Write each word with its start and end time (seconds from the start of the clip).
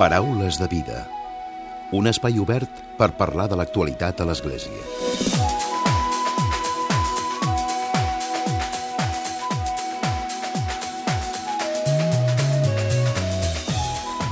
Paraules 0.00 0.56
de 0.56 0.64
vida. 0.64 1.02
Un 1.92 2.06
espai 2.08 2.38
obert 2.40 2.78
per 2.96 3.10
parlar 3.18 3.50
de 3.52 3.58
l'actualitat 3.60 4.22
a 4.22 4.26
l'Església. 4.30 4.78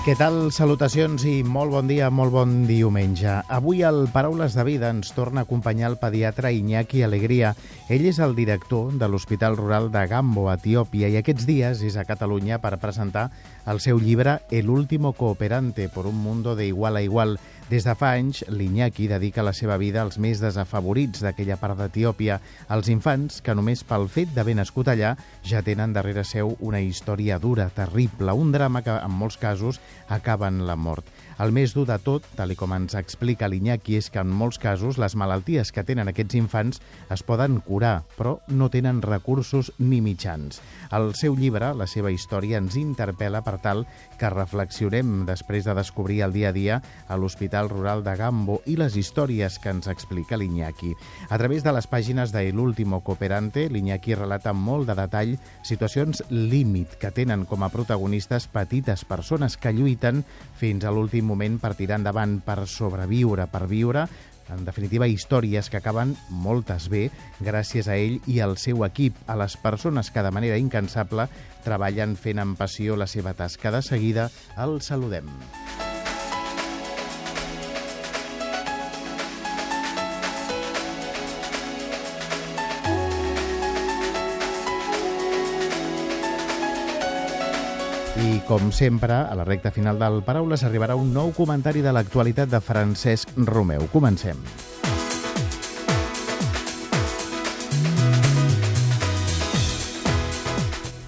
Què 0.08 0.14
tal? 0.16 0.46
Salutacions 0.56 1.20
i 1.28 1.42
molt 1.44 1.74
bon 1.74 1.84
dia, 1.84 2.08
molt 2.08 2.32
bon 2.32 2.62
diumenge. 2.64 3.42
Avui 3.52 3.82
al 3.84 4.06
Paraules 4.08 4.56
de 4.56 4.64
Vida 4.64 4.88
ens 4.88 5.12
torna 5.12 5.42
a 5.42 5.44
acompanyar 5.44 5.90
el 5.92 5.98
pediatre 6.00 6.54
Iñaki 6.56 7.02
Alegria. 7.04 7.50
Ell 7.88 8.04
és 8.04 8.18
el 8.20 8.34
director 8.36 8.90
de 9.00 9.06
l'Hospital 9.08 9.54
Rural 9.56 9.86
de 9.88 10.02
Gambo, 10.10 10.42
Etiòpia, 10.52 11.08
i 11.08 11.14
aquests 11.16 11.46
dies 11.48 11.80
és 11.88 11.94
a 11.96 12.02
Catalunya 12.04 12.58
per 12.60 12.74
presentar 12.76 13.30
el 13.64 13.80
seu 13.80 13.96
llibre 13.96 14.42
El 14.52 14.68
último 14.68 15.14
cooperante 15.16 15.88
por 15.88 16.06
un 16.06 16.18
mundo 16.20 16.54
de 16.54 16.66
igual 16.66 16.96
a 16.96 17.02
igual, 17.02 17.38
des 17.70 17.84
de 17.88 17.94
fa 17.96 18.10
anys, 18.12 18.42
l'Iñaki 18.52 19.08
dedica 19.08 19.42
la 19.44 19.54
seva 19.56 19.78
vida 19.80 20.02
als 20.02 20.18
més 20.20 20.40
desafavorits 20.44 21.24
d'aquella 21.24 21.56
part 21.56 21.80
d'Etiòpia, 21.80 22.42
als 22.68 22.92
infants 22.92 23.40
que 23.40 23.56
només 23.56 23.86
pel 23.88 24.04
fet 24.12 24.36
d'haver 24.36 24.58
nascut 24.60 24.92
allà 24.92 25.14
ja 25.40 25.64
tenen 25.64 25.96
darrere 25.96 26.26
seu 26.28 26.58
una 26.60 26.84
història 26.84 27.40
dura, 27.40 27.70
terrible, 27.72 28.36
un 28.36 28.52
drama 28.52 28.84
que 28.84 29.00
en 29.00 29.16
molts 29.16 29.40
casos 29.40 29.80
acaba 30.08 30.52
en 30.52 30.66
la 30.68 30.76
mort. 30.76 31.08
El 31.38 31.52
més 31.54 31.70
dur 31.70 31.84
de 31.86 31.94
tot, 32.02 32.24
tal 32.34 32.50
com 32.58 32.72
ens 32.74 32.96
explica 32.98 33.46
l'Iñaki, 33.46 33.94
és 34.00 34.08
que 34.10 34.18
en 34.18 34.30
molts 34.34 34.58
casos 34.58 34.96
les 34.98 35.14
malalties 35.14 35.70
que 35.70 35.84
tenen 35.86 36.10
aquests 36.10 36.34
infants 36.34 36.80
es 37.14 37.22
poden 37.22 37.60
curar, 37.62 38.00
però 38.16 38.40
no 38.50 38.66
tenen 38.74 38.98
recursos 39.04 39.70
ni 39.78 40.00
mitjans. 40.02 40.58
El 40.90 41.12
seu 41.14 41.36
llibre, 41.38 41.68
la 41.78 41.86
seva 41.86 42.10
història, 42.10 42.58
ens 42.58 42.74
interpel·la 42.80 43.44
per 43.46 43.54
tal 43.62 43.84
que 44.18 44.32
reflexionem 44.34 45.28
després 45.28 45.68
de 45.68 45.76
descobrir 45.78 46.24
el 46.26 46.34
dia 46.34 46.50
a 46.50 46.56
dia 46.56 46.80
a 47.06 47.20
l'Hospital 47.20 47.70
Rural 47.70 48.02
de 48.02 48.16
Gambo 48.18 48.58
i 48.66 48.74
les 48.80 48.98
històries 48.98 49.60
que 49.62 49.70
ens 49.70 49.86
explica 49.86 50.40
l'Iñaki. 50.40 50.90
A 51.30 51.38
través 51.38 51.62
de 51.62 51.76
les 51.76 51.86
pàgines 51.86 52.34
de 52.34 52.48
L'Último 52.50 53.04
Cooperante, 53.06 53.68
l'Iñaki 53.70 54.18
relata 54.18 54.50
amb 54.50 54.66
molt 54.72 54.90
de 54.90 54.98
detall 54.98 55.36
situacions 55.62 56.24
límit 56.34 56.98
que 56.98 57.14
tenen 57.14 57.46
com 57.46 57.62
a 57.62 57.70
protagonistes 57.70 58.50
petites 58.50 59.06
persones 59.06 59.54
que 59.54 59.70
lluiten 59.76 60.24
fins 60.58 60.82
a 60.82 60.90
l'últim 60.90 61.27
moment 61.28 61.60
per 61.60 61.74
tirar 61.76 62.00
endavant, 62.00 62.40
per 62.44 62.64
sobreviure, 62.66 63.46
per 63.52 63.66
viure, 63.68 64.08
en 64.48 64.64
definitiva, 64.64 65.06
històries 65.06 65.68
que 65.68 65.80
acaben 65.80 66.14
moltes 66.30 66.88
bé 66.92 67.08
gràcies 67.44 67.88
a 67.88 67.98
ell 68.00 68.16
i 68.26 68.40
al 68.40 68.56
seu 68.56 68.84
equip, 68.86 69.18
a 69.28 69.36
les 69.36 69.58
persones 69.60 70.10
que 70.10 70.24
de 70.24 70.32
manera 70.32 70.56
incansable 70.60 71.28
treballen 71.66 72.16
fent 72.16 72.40
amb 72.40 72.58
passió 72.58 72.96
la 72.96 73.10
seva 73.10 73.36
tasca. 73.36 73.74
De 73.74 73.84
seguida 73.84 74.30
el 74.56 74.80
saludem. 74.80 75.28
I, 88.38 88.40
com 88.46 88.70
sempre, 88.70 89.14
a 89.26 89.34
la 89.34 89.42
recta 89.42 89.72
final 89.74 89.98
del 89.98 90.20
Paraules 90.22 90.62
arribarà 90.62 90.94
un 90.94 91.08
nou 91.10 91.32
comentari 91.34 91.80
de 91.82 91.90
l'actualitat 91.90 92.50
de 92.52 92.60
Francesc 92.62 93.32
Romeu. 93.48 93.88
Comencem. 93.90 94.38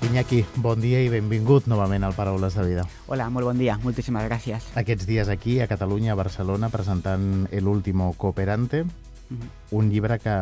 Iñaki, 0.09 0.41
bon 0.57 0.83
dia 0.83 1.05
i 1.05 1.13
benvingut 1.13 1.69
novament 1.71 2.03
al 2.09 2.17
Paraules 2.19 2.57
de 2.59 2.65
Vida. 2.67 2.87
Hola, 3.07 3.29
molt 3.31 3.47
bon 3.47 3.63
dia, 3.63 3.79
moltíssimes 3.85 4.27
gràcies. 4.27 4.67
Aquests 4.81 5.07
dies 5.07 5.31
aquí, 5.31 5.61
a 5.61 5.69
Catalunya, 5.71 6.17
a 6.17 6.19
Barcelona, 6.19 6.73
presentant 6.75 7.47
El 7.53 7.69
último 7.69 8.13
cooperante, 8.17 8.83
mm 8.83 8.89
-hmm. 9.31 9.49
un 9.71 9.91
llibre 9.91 10.19
que 10.19 10.35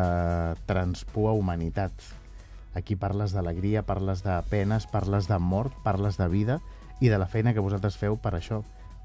transpua 0.65 1.33
humanitat, 1.33 1.93
Aquí 2.75 2.95
parles 2.95 3.33
d'alegria, 3.33 3.83
parles 3.83 4.23
de 4.23 4.41
penes, 4.51 4.87
parles 4.87 5.27
de 5.27 5.39
mort, 5.39 5.73
parles 5.83 6.17
de 6.17 6.29
vida 6.29 6.61
i 7.01 7.09
de 7.09 7.19
la 7.19 7.27
feina 7.27 7.55
que 7.55 7.65
vosaltres 7.65 7.97
feu 7.97 8.19
per 8.21 8.35
això, 8.39 8.63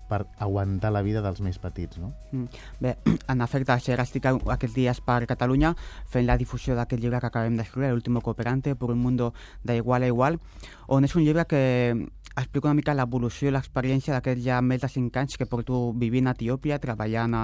per 0.09 0.26
aguantar 0.38 0.92
la 0.92 1.02
vida 1.02 1.22
dels 1.24 1.42
més 1.42 1.58
petits, 1.62 1.98
no? 1.98 2.12
Mm. 2.31 2.48
Bé, 2.84 2.96
en 3.34 3.42
efecte, 3.46 3.74
això 3.74 3.96
estic 4.02 4.28
aquests 4.30 4.76
dies 4.76 5.00
per 5.06 5.24
Catalunya 5.30 5.74
fent 6.09 6.28
la 6.28 6.38
difusió 6.38 6.76
d'aquest 6.78 7.02
llibre 7.02 7.22
que 7.22 7.32
acabem 7.32 7.58
d'escriure, 7.58 7.92
L'último 7.94 8.22
cooperante, 8.22 8.76
por 8.76 8.92
un 8.92 9.00
mundo 9.00 9.34
de 9.64 9.78
igual 9.78 10.03
a 10.03 10.12
igual, 10.12 10.40
on 10.88 11.06
és 11.06 11.16
un 11.16 11.24
llibre 11.24 11.46
que 11.46 11.64
explica 12.36 12.68
una 12.68 12.80
mica 12.80 12.96
l'evolució 12.98 13.50
i 13.50 13.53
l'experiència 13.53 14.14
d'aquests 14.16 14.44
ja 14.44 14.59
més 14.62 14.82
de 14.82 14.90
5 14.90 15.22
anys 15.22 15.38
que 15.38 15.50
porto 15.50 15.94
vivint 15.94 16.28
a 16.28 16.34
Etiòpia, 16.34 16.82
treballant 16.82 17.38
a, 17.38 17.44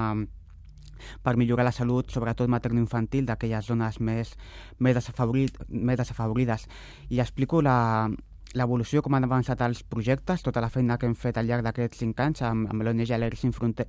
per 1.24 1.36
millorar 1.38 1.68
la 1.68 1.76
salut, 1.76 2.09
sobretot 2.12 2.50
materno-infantil, 2.50 3.28
d'aquelles 3.30 3.70
zones 3.70 4.00
més, 4.02 4.34
més, 4.80 4.98
desafavorit, 4.98 5.62
més 5.70 6.00
desafavorides. 6.00 6.66
I 7.09 7.22
explico 7.22 7.62
la, 7.62 8.09
l'evolució, 8.58 9.04
com 9.06 9.14
han 9.14 9.26
avançat 9.28 9.62
els 9.62 9.84
projectes, 9.86 10.42
tota 10.42 10.62
la 10.64 10.70
feina 10.74 10.98
que 10.98 11.06
hem 11.06 11.14
fet 11.14 11.38
al 11.38 11.46
llarg 11.46 11.66
d'aquests 11.68 12.00
cinc 12.02 12.20
anys 12.24 12.42
amb, 12.48 12.70
amb 12.72 12.82
l'ONG 12.82 13.12
Alegria 13.14 13.38
Sin, 13.38 13.54
Fronte 13.54 13.86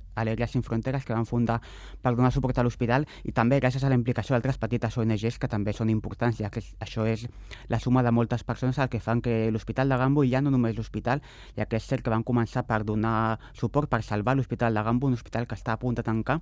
Sin 0.47 0.63
Fronteres, 0.63 1.05
que 1.05 1.13
van 1.13 1.25
fundar 1.25 1.59
per 2.01 2.13
donar 2.15 2.31
suport 2.31 2.57
a 2.59 2.63
l'hospital, 2.63 3.07
i 3.23 3.31
també 3.31 3.59
gràcies 3.59 3.83
a 3.83 3.89
la 3.89 3.97
implicació 3.97 4.35
d'altres 4.35 4.59
petites 4.61 4.97
ONGs 4.97 5.39
que 5.39 5.47
també 5.47 5.73
són 5.73 5.89
importants, 5.89 6.37
ja 6.37 6.49
que 6.49 6.61
això 6.79 7.07
és 7.07 7.25
la 7.69 7.79
suma 7.79 8.03
de 8.03 8.11
moltes 8.11 8.43
persones 8.43 8.77
el 8.77 8.89
que 8.89 8.99
fan 8.99 9.21
que 9.21 9.49
l'Hospital 9.51 9.89
de 9.89 9.97
Gambo, 9.97 10.23
i 10.23 10.29
ja 10.29 10.41
no 10.41 10.51
només 10.51 10.77
l'hospital, 10.77 11.21
ja 11.57 11.65
que 11.65 11.77
és 11.81 11.87
cert 11.87 12.05
que 12.05 12.13
van 12.13 12.23
començar 12.23 12.67
per 12.67 12.83
donar 12.85 13.39
suport 13.53 13.89
per 13.89 14.03
salvar 14.03 14.35
l'Hospital 14.37 14.75
de 14.75 14.83
Gambo, 14.83 15.07
un 15.07 15.17
hospital 15.17 15.47
que 15.47 15.57
està 15.57 15.73
a 15.73 15.81
punt 15.81 15.97
de 15.97 16.05
tancar, 16.05 16.37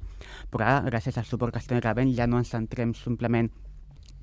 però 0.51 0.67
ara, 0.67 0.83
gràcies 0.91 1.17
al 1.17 1.25
suport 1.25 1.55
que 1.55 1.63
estem 1.63 1.79
rebent, 1.79 2.11
ja 2.15 2.27
no 2.27 2.43
ens 2.43 2.51
centrem 2.51 2.93
simplement 2.93 3.49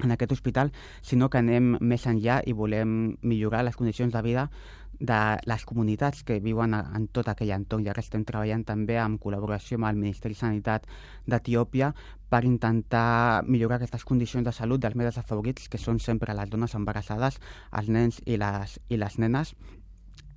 en 0.03 0.13
aquest 0.13 0.33
hospital, 0.33 0.73
sinó 1.03 1.31
que 1.31 1.41
anem 1.41 1.77
més 1.81 2.07
enllà 2.07 2.41
i 2.47 2.53
volem 2.53 3.17
millorar 3.23 3.65
les 3.65 3.77
condicions 3.77 4.13
de 4.13 4.23
vida 4.23 4.51
de 4.99 5.37
les 5.45 5.65
comunitats 5.69 6.23
que 6.25 6.39
viuen 6.41 6.75
en 6.75 7.07
tot 7.13 7.29
aquell 7.29 7.53
entorn. 7.53 7.85
I 7.85 7.91
ara 7.93 8.01
estem 8.01 8.25
treballant 8.25 8.65
també 8.65 8.97
en 9.01 9.19
col·laboració 9.21 9.77
amb 9.77 9.91
el 9.91 10.01
Ministeri 10.01 10.35
de 10.35 10.41
Sanitat 10.41 10.87
d'Etiòpia 11.27 11.93
per 12.31 12.45
intentar 12.45 13.45
millorar 13.47 13.77
aquestes 13.77 14.05
condicions 14.05 14.47
de 14.47 14.53
salut 14.53 14.81
dels 14.81 14.97
més 14.97 15.11
desafavorits, 15.13 15.69
que 15.69 15.79
són 15.79 16.01
sempre 16.01 16.35
les 16.35 16.51
dones 16.51 16.75
embarassades, 16.75 17.39
els 17.73 17.89
nens 17.89 18.23
i 18.25 18.41
les, 18.41 18.81
i 18.89 18.97
les 18.97 19.19
nenes, 19.19 19.55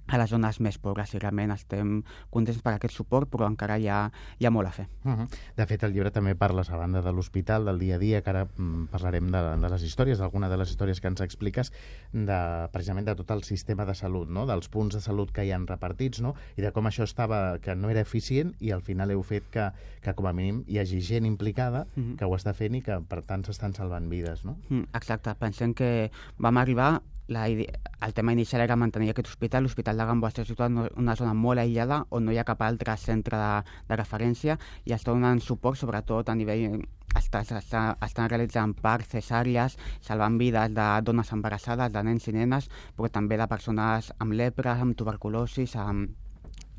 a 0.09 0.17
les 0.17 0.29
zones 0.29 0.59
més 0.59 0.77
pobres 0.81 1.13
i 1.13 1.19
realment 1.21 1.53
estem 1.53 1.99
contents 2.33 2.61
per 2.65 2.73
aquest 2.75 2.95
suport, 2.95 3.29
però 3.29 3.47
encara 3.49 3.77
hi 3.79 3.87
ha, 3.87 3.99
hi 4.39 4.47
ha 4.47 4.51
molt 4.51 4.67
a 4.67 4.71
fer. 4.71 4.87
Uh 5.03 5.11
-huh. 5.11 5.27
De 5.55 5.65
fet, 5.65 5.83
el 5.83 5.93
llibre 5.93 6.11
també 6.11 6.35
parles 6.35 6.69
a 6.69 6.77
banda 6.77 7.01
de 7.01 7.11
l'hospital, 7.11 7.65
del 7.65 7.79
dia 7.79 7.95
a 7.95 7.99
dia, 7.99 8.21
que 8.21 8.29
ara 8.29 8.45
mm, 8.45 8.87
parlarem 8.91 9.31
de, 9.31 9.41
de 9.57 9.69
les 9.69 9.83
històries, 9.83 10.17
d'alguna 10.17 10.49
de 10.49 10.57
les 10.57 10.69
històries 10.69 10.99
que 11.01 11.07
ens 11.07 11.21
expliques, 11.21 11.71
de, 12.11 12.69
precisament 12.71 13.05
de 13.05 13.15
tot 13.15 13.31
el 13.31 13.43
sistema 13.43 13.85
de 13.85 13.95
salut, 13.95 14.29
no? 14.29 14.45
dels 14.45 14.69
punts 14.69 14.95
de 14.95 15.01
salut 15.01 15.31
que 15.31 15.45
hi 15.45 15.51
han 15.51 15.67
repartits, 15.67 16.21
no? 16.21 16.35
i 16.57 16.61
de 16.61 16.71
com 16.71 16.85
això 16.85 17.03
estava, 17.03 17.59
que 17.59 17.75
no 17.75 17.89
era 17.89 18.01
eficient, 18.01 18.55
i 18.59 18.71
al 18.71 18.81
final 18.81 19.11
heu 19.11 19.23
fet 19.23 19.43
que, 19.51 19.71
que 20.01 20.13
com 20.13 20.25
a 20.25 20.33
mínim 20.33 20.63
hi 20.67 20.79
hagi 20.79 21.01
gent 21.01 21.25
implicada 21.25 21.85
uh 21.95 22.03
-huh. 22.03 22.15
que 22.17 22.25
ho 22.25 22.35
està 22.35 22.53
fent 22.53 22.75
i 22.75 22.81
que 22.81 22.99
per 23.01 23.21
tant 23.21 23.43
s'estan 23.43 23.73
salvant 23.73 24.09
vides. 24.09 24.45
No? 24.45 24.57
Uh 24.69 24.77
-huh. 24.77 24.87
Exacte, 24.93 25.35
pensem 25.35 25.73
que 25.73 26.11
vam 26.37 26.57
arribar 26.57 27.01
la, 27.29 27.47
el 27.47 28.13
tema 28.13 28.33
inicial 28.33 28.61
era 28.61 28.75
mantenir 28.75 29.11
aquest 29.11 29.29
hospital. 29.29 29.63
L'Hospital 29.63 29.97
de 29.97 30.05
Gambo 30.09 30.27
està 30.27 30.43
situat 30.45 30.73
en 30.73 30.89
una 30.97 31.15
zona 31.15 31.33
molt 31.37 31.61
aïllada 31.61 32.03
on 32.09 32.25
no 32.25 32.33
hi 32.33 32.39
ha 32.41 32.47
cap 32.47 32.61
altre 32.65 32.95
centre 32.97 33.37
de, 33.37 33.75
de 33.87 33.99
referència 33.99 34.57
i 34.85 34.95
està 34.97 35.13
donant 35.13 35.39
suport 35.39 35.79
sobretot 35.79 36.29
a 36.29 36.35
nivell 36.35 36.81
està, 37.15 37.41
està, 37.43 37.83
estan 38.05 38.29
realitzant 38.29 38.73
parts 38.81 39.13
cesàries, 39.13 39.77
salvant 40.01 40.37
vides 40.41 40.73
de 40.73 40.87
dones 41.05 41.31
embarassades, 41.33 41.93
de 41.93 42.03
nens 42.05 42.27
i 42.27 42.35
nenes, 42.35 42.69
però 42.97 43.09
també 43.13 43.37
de 43.37 43.47
persones 43.49 44.11
amb 44.19 44.33
lepra, 44.33 44.75
amb 44.81 44.97
tuberculosis, 44.97 45.75
amb, 45.77 46.09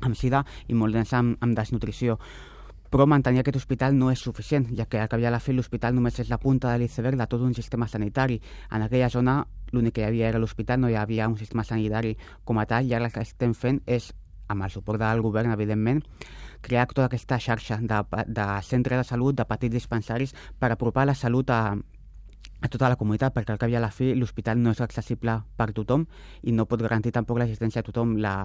amb 0.01 0.17
sida 0.17 0.45
i 0.67 0.77
molts 0.77 0.99
nens 0.99 1.13
amb, 1.17 1.37
amb 1.41 1.57
desnutrició 1.57 2.17
però 2.91 3.07
mantenir 3.07 3.39
aquest 3.39 3.55
hospital 3.55 3.95
no 3.95 4.11
és 4.11 4.19
suficient, 4.19 4.67
ja 4.75 4.85
que 4.85 4.99
al 4.99 5.07
cap 5.09 5.21
i 5.21 5.25
a 5.25 5.31
la 5.31 5.39
fi 5.39 5.55
l'hospital 5.55 5.95
només 5.95 6.19
és 6.19 6.29
la 6.29 6.37
punta 6.37 6.73
de 6.73 6.81
l'iceberg 6.81 7.17
de 7.17 7.27
tot 7.31 7.41
un 7.41 7.53
sistema 7.55 7.87
sanitari. 7.87 8.41
En 8.69 8.83
aquella 8.83 9.09
zona 9.09 9.37
l'únic 9.71 9.95
que 9.95 10.03
hi 10.03 10.09
havia 10.09 10.27
era 10.27 10.41
l'hospital, 10.43 10.81
no 10.81 10.89
hi 10.91 10.97
havia 10.99 11.29
un 11.31 11.37
sistema 11.39 11.63
sanitari 11.63 12.17
com 12.43 12.59
a 12.59 12.67
tal, 12.67 12.85
i 12.85 12.93
ara 12.93 13.07
el 13.07 13.15
que 13.15 13.23
estem 13.23 13.55
fent 13.55 13.79
és, 13.87 14.11
amb 14.51 14.67
el 14.67 14.73
suport 14.75 14.99
del 14.99 15.23
govern, 15.23 15.53
evidentment, 15.55 16.03
crear 16.61 16.85
tota 16.91 17.07
aquesta 17.07 17.39
xarxa 17.39 17.79
de, 17.79 18.03
de 18.27 18.47
centres 18.67 18.99
de 18.99 19.07
salut, 19.07 19.39
de 19.39 19.47
petits 19.47 19.73
dispensaris, 19.73 20.35
per 20.59 20.73
apropar 20.75 21.07
la 21.07 21.15
salut 21.15 21.49
a, 21.49 21.61
a 22.61 22.69
tota 22.69 22.89
la 22.89 22.97
comunitat, 22.97 23.33
perquè 23.33 23.55
al 23.55 23.59
cap 23.61 23.71
i 23.71 23.75
a 23.75 23.81
la 23.81 23.89
fi 23.93 24.11
l'hospital 24.13 24.59
no 24.61 24.73
és 24.75 24.81
accessible 24.85 25.39
per 25.57 25.71
tothom 25.73 26.05
i 26.45 26.53
no 26.53 26.67
pot 26.69 26.83
garantir 26.85 27.13
tampoc 27.15 27.41
l'assistència 27.41 27.81
a 27.81 27.87
tothom. 27.87 28.15
La, 28.21 28.35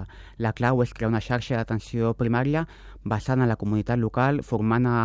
la 0.41 0.53
clau 0.57 0.81
és 0.81 0.93
crear 0.97 1.11
una 1.11 1.21
xarxa 1.21 1.59
d'atenció 1.59 2.15
primària 2.17 2.65
basada 3.05 3.45
en 3.45 3.51
la 3.53 3.59
comunitat 3.61 4.01
local, 4.01 4.41
formant 4.43 4.89
a, 4.89 4.97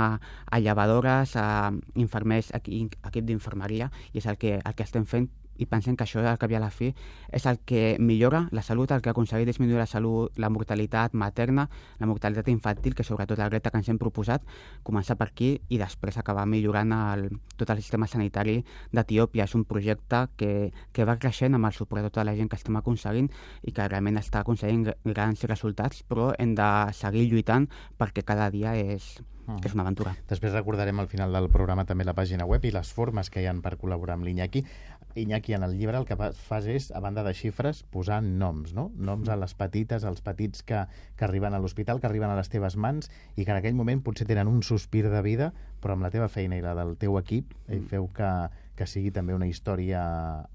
a 0.48 0.60
llevadores, 0.60 1.36
a 1.36 1.70
infermers, 1.94 2.50
a 2.52 2.62
equip 2.64 3.28
d'infermeria, 3.28 3.92
i 4.12 4.24
és 4.24 4.26
el 4.26 4.40
que, 4.40 4.58
el 4.58 4.74
que 4.74 4.88
estem 4.88 5.04
fent 5.06 5.28
i 5.62 5.66
pensem 5.70 5.96
que 5.96 6.04
això, 6.04 6.22
al 6.26 6.38
cap 6.40 6.50
i 6.52 6.58
a 6.58 6.60
la 6.62 6.70
fi, 6.74 6.90
és 7.32 7.46
el 7.46 7.60
que 7.68 7.96
millora 8.02 8.46
la 8.52 8.64
salut, 8.66 8.92
el 8.92 9.02
que 9.02 9.12
aconsegueix 9.12 9.46
disminuir 9.48 9.78
la 9.80 9.86
salut, 9.86 10.36
la 10.42 10.50
mortalitat 10.52 11.14
materna, 11.14 11.68
la 12.00 12.08
mortalitat 12.10 12.50
infantil, 12.52 12.96
que 12.98 13.06
sobretot 13.06 13.38
el 13.38 13.50
repte 13.50 13.70
que 13.70 13.80
ens 13.80 13.90
hem 13.92 14.00
proposat, 14.02 14.44
començar 14.84 15.16
per 15.20 15.30
aquí 15.30 15.54
i 15.70 15.80
després 15.80 16.18
acabar 16.18 16.46
millorant 16.50 16.94
el, 16.98 17.28
tot 17.56 17.70
el 17.70 17.82
sistema 17.82 18.10
sanitari 18.10 18.60
d'Etiòpia. 18.92 19.46
És 19.46 19.56
un 19.58 19.66
projecte 19.68 20.26
que, 20.36 20.70
que 20.92 21.08
va 21.08 21.18
creixent 21.22 21.58
amb 21.58 21.70
el 21.70 21.76
suport 21.76 22.02
de 22.02 22.10
tota 22.10 22.26
la 22.28 22.36
gent 22.38 22.50
que 22.50 22.58
estem 22.60 22.76
aconseguint 22.78 23.30
i 23.62 23.74
que 23.74 23.88
realment 23.88 24.20
està 24.20 24.42
aconseguint 24.42 24.88
grans 25.04 25.44
resultats, 25.48 26.02
però 26.08 26.32
hem 26.38 26.56
de 26.58 26.70
seguir 26.96 27.28
lluitant 27.30 27.68
perquè 27.98 28.24
cada 28.26 28.50
dia 28.50 28.74
és, 28.76 29.20
-huh. 29.46 29.64
és 29.64 29.74
una 29.74 29.82
aventura. 29.82 30.14
Després 30.28 30.52
recordarem 30.52 30.98
al 31.00 31.08
final 31.08 31.32
del 31.32 31.48
programa 31.52 31.84
també 31.88 32.04
la 32.04 32.14
pàgina 32.14 32.46
web 32.48 32.64
i 32.64 32.72
les 32.74 32.92
formes 32.92 33.30
que 33.30 33.42
hi 33.42 33.48
han 33.50 33.62
per 33.62 33.76
col·laborar 33.80 34.18
amb 34.18 34.26
l'Iñaki. 34.28 34.64
Iñaki, 35.14 35.54
en 35.54 35.62
el 35.62 35.76
llibre 35.78 35.98
el 35.98 36.06
que 36.08 36.16
fas 36.16 36.66
és, 36.70 36.90
a 36.94 37.00
banda 37.04 37.24
de 37.26 37.34
xifres, 37.36 37.82
posar 37.92 38.20
noms, 38.22 38.72
no? 38.76 38.88
Noms 38.96 39.28
a 39.28 39.36
les 39.36 39.54
petites, 39.58 40.06
als 40.08 40.22
petits 40.24 40.64
que, 40.66 40.84
que 41.16 41.26
arriben 41.26 41.54
a 41.54 41.60
l'hospital, 41.60 42.00
que 42.00 42.08
arriben 42.08 42.32
a 42.32 42.38
les 42.38 42.48
teves 42.52 42.76
mans 42.76 43.10
i 43.36 43.44
que 43.44 43.52
en 43.52 43.58
aquell 43.58 43.76
moment 43.78 44.02
potser 44.04 44.26
tenen 44.28 44.50
un 44.50 44.62
sospir 44.62 45.04
de 45.12 45.22
vida, 45.22 45.52
però 45.82 45.96
amb 45.96 46.06
la 46.06 46.12
teva 46.14 46.30
feina 46.32 46.56
i 46.56 46.64
la 46.64 46.76
del 46.78 46.96
teu 47.00 47.18
equip 47.20 47.52
eh, 47.66 47.78
mm. 47.78 47.90
feu 47.92 48.08
que, 48.16 48.30
que 48.78 48.88
sigui 48.88 49.12
també 49.12 49.36
una 49.36 49.50
història 49.50 50.02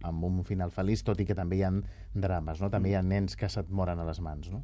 amb 0.08 0.26
un 0.26 0.42
final 0.48 0.74
feliç, 0.74 1.06
tot 1.06 1.22
i 1.22 1.28
que 1.28 1.38
també 1.38 1.62
hi 1.62 1.68
ha 1.68 1.74
drames, 2.16 2.64
no? 2.64 2.72
També 2.74 2.92
hi 2.92 2.98
ha 2.98 3.06
nens 3.06 3.38
que 3.38 3.52
se't 3.52 3.70
moren 3.70 4.02
a 4.02 4.08
les 4.08 4.24
mans, 4.24 4.50
no? 4.54 4.64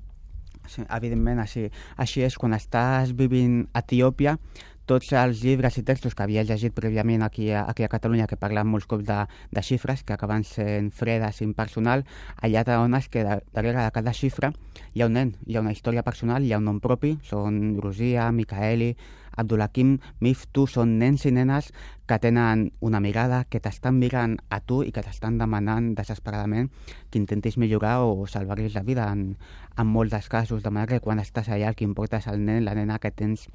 Sí, 0.67 0.83
evidentment, 0.95 1.41
així, 1.43 1.65
així 1.99 2.23
és. 2.23 2.37
Quan 2.39 2.55
estàs 2.55 3.11
vivint 3.19 3.65
a 3.73 3.81
Etiòpia, 3.83 4.37
tots 4.85 5.13
els 5.15 5.41
llibres 5.43 5.77
i 5.79 5.83
textos 5.87 6.15
que 6.15 6.25
havia 6.25 6.43
llegit 6.43 6.75
prèviament 6.75 7.23
aquí 7.23 7.49
a, 7.51 7.63
aquí 7.69 7.85
a 7.85 7.91
Catalunya, 7.91 8.27
que 8.27 8.39
parlen 8.39 8.67
molts 8.67 8.87
cops 8.89 9.05
de, 9.07 9.19
de 9.51 9.63
xifres, 9.63 10.03
que 10.03 10.15
acaben 10.17 10.43
sent 10.47 10.91
fredes 10.91 11.41
i 11.41 11.47
impersonal, 11.47 12.03
allà 12.43 12.65
t'adones 12.67 13.09
que 13.09 13.23
darrere 13.23 13.79
de 13.79 13.89
cada 13.95 14.13
xifra 14.13 14.51
hi 14.93 15.03
ha 15.03 15.09
un 15.09 15.19
nen, 15.19 15.35
hi 15.47 15.57
ha 15.57 15.63
una 15.63 15.73
història 15.75 16.03
personal, 16.03 16.43
hi 16.43 16.53
ha 16.53 16.61
un 16.61 16.67
nom 16.67 16.79
propi, 16.83 17.17
són 17.23 17.77
Rosia, 17.81 18.31
Micaeli, 18.35 18.93
Abdulakim, 19.37 19.95
Miftu, 20.21 20.65
són 20.69 20.97
nens 20.99 21.23
i 21.25 21.31
nenes 21.33 21.71
que 22.05 22.19
tenen 22.21 22.67
una 22.85 22.99
mirada, 23.01 23.43
que 23.49 23.61
t'estan 23.63 23.97
mirant 23.97 24.35
a 24.53 24.59
tu 24.61 24.81
i 24.85 24.91
que 24.93 25.01
t'estan 25.05 25.39
demanant 25.39 25.93
desesperadament 25.97 26.69
que 27.09 27.21
intentis 27.21 27.57
millorar 27.57 28.01
o 28.03 28.27
salvar-los 28.27 28.75
la 28.75 28.83
vida 28.85 29.07
en, 29.11 29.31
en 29.77 29.87
molts 29.89 30.13
dels 30.13 30.29
casos, 30.29 30.61
de 30.61 30.69
manera 30.69 30.97
que 30.99 31.05
quan 31.05 31.23
estàs 31.23 31.49
allà 31.49 31.71
el 31.71 31.79
que 31.79 31.87
importa 31.87 32.21
és 32.21 32.29
el 32.29 32.45
nen, 32.45 32.61
la 32.67 32.77
nena 32.77 32.99
que 32.99 33.11
tens, 33.11 33.47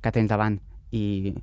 que 0.00 0.14
tens 0.14 0.32
davant 0.32 0.60
i, 0.90 1.34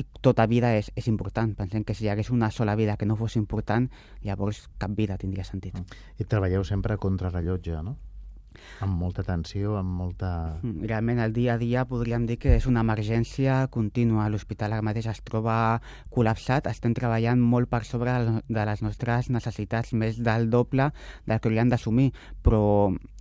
i 0.00 0.06
tota 0.24 0.46
vida 0.50 0.74
és, 0.78 0.90
és 0.96 1.08
important. 1.12 1.54
Pensem 1.58 1.84
que 1.84 1.94
si 1.94 2.06
hi 2.06 2.12
hagués 2.12 2.30
una 2.34 2.50
sola 2.50 2.76
vida 2.76 2.96
que 2.96 3.08
no 3.08 3.18
fos 3.20 3.36
important, 3.36 3.90
llavors 4.26 4.66
cap 4.78 4.94
vida 4.96 5.18
tindria 5.18 5.44
sentit. 5.44 5.76
Mm. 5.76 6.06
I 6.18 6.28
treballeu 6.28 6.64
sempre 6.64 6.96
contra 7.00 7.32
rellotge, 7.32 7.82
no? 7.84 7.98
Amb 8.82 8.96
molta 8.98 9.22
tensió, 9.22 9.76
amb 9.78 9.92
molta... 10.00 10.30
Mm, 10.62 10.86
realment, 10.88 11.20
el 11.22 11.34
dia 11.36 11.54
a 11.54 11.60
dia 11.60 11.84
podríem 11.88 12.26
dir 12.26 12.38
que 12.42 12.56
és 12.56 12.66
una 12.66 12.82
emergència 12.84 13.60
contínua. 13.72 14.28
L'hospital 14.32 14.74
ara 14.74 14.86
mateix 14.86 15.10
es 15.12 15.22
troba 15.26 15.54
col·lapsat. 16.14 16.66
Estem 16.70 16.96
treballant 16.96 17.40
molt 17.40 17.70
per 17.70 17.84
sobre 17.88 18.16
de 18.48 18.66
les 18.72 18.82
nostres 18.82 19.30
necessitats, 19.30 19.94
més 19.94 20.18
del 20.18 20.50
doble 20.50 20.90
del 21.26 21.38
que 21.40 21.50
hauríem 21.50 21.70
d'assumir, 21.72 22.10
però 22.42 22.62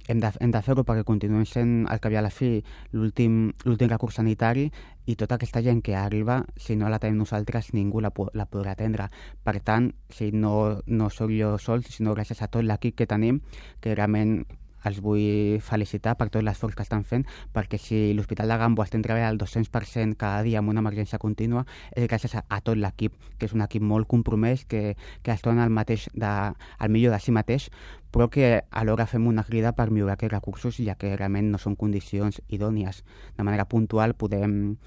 hem 0.10 0.20
de, 0.20 0.32
hem 0.42 0.52
de 0.52 0.62
fer-ho 0.66 0.84
perquè 0.88 1.06
continuem 1.06 1.46
sent, 1.46 1.74
al 1.88 2.02
cap 2.02 2.14
i 2.14 2.18
a 2.18 2.24
la 2.26 2.32
fi, 2.34 2.58
l'últim 2.98 3.54
recurs 3.92 4.18
sanitari 4.18 4.66
i 5.06 5.16
tota 5.16 5.38
aquesta 5.38 5.62
gent 5.66 5.84
que 5.86 5.96
arriba, 5.96 6.42
si 6.58 6.76
no 6.76 6.90
la 6.90 7.00
tenim 7.00 7.22
nosaltres, 7.22 7.72
ningú 7.78 8.02
la, 8.02 8.12
la 8.34 8.48
podrà 8.50 8.74
atendre. 8.74 9.10
Per 9.46 9.60
tant, 9.66 9.92
si 10.10 10.32
no, 10.34 10.82
no 10.88 11.10
sóc 11.14 11.34
jo 11.34 11.56
sol, 11.62 11.86
sinó 11.86 12.18
gràcies 12.18 12.42
a 12.42 12.50
tot 12.50 12.66
l'equip 12.66 12.98
que 12.98 13.10
tenim, 13.10 13.42
que 13.82 13.94
realment 13.94 14.42
els 14.86 15.00
vull 15.04 15.60
felicitar 15.66 16.16
per 16.20 16.30
tot 16.30 16.44
l'esforç 16.46 16.78
que 16.78 16.86
estan 16.86 17.04
fent, 17.04 17.26
perquè 17.54 17.80
si 17.82 18.02
l'Hospital 18.16 18.52
de 18.52 18.58
Gambo 18.62 18.84
estem 18.84 19.04
treballant 19.06 19.34
al 19.34 19.40
200% 19.42 20.18
cada 20.20 20.44
dia 20.48 20.60
amb 20.60 20.72
una 20.72 20.84
emergència 20.84 21.20
contínua, 21.20 21.66
és 21.96 22.08
gràcies 22.08 22.36
a, 22.40 22.46
a 22.48 22.62
tot 22.62 22.80
l'equip, 22.80 23.16
que 23.38 23.50
és 23.50 23.56
un 23.56 23.66
equip 23.66 23.84
molt 23.84 24.08
compromès, 24.08 24.66
que, 24.70 24.96
que 25.24 25.36
es 25.36 25.44
dona 25.46 25.66
el, 25.68 25.74
mateix 25.74 26.10
de, 26.14 26.34
el 26.80 26.94
millor 26.94 27.16
de 27.16 27.22
si 27.24 27.36
mateix, 27.36 27.70
però 28.12 28.30
que 28.34 28.64
alhora 28.72 29.06
fem 29.06 29.28
una 29.30 29.44
crida 29.46 29.74
per 29.78 29.90
millorar 29.92 30.18
aquests 30.18 30.34
recursos, 30.34 30.80
ja 30.82 30.98
que 30.98 31.16
realment 31.16 31.52
no 31.54 31.62
són 31.62 31.76
condicions 31.78 32.42
idònies. 32.50 33.04
De 33.38 33.46
manera 33.46 33.68
puntual 33.70 34.16
podem 34.18 34.78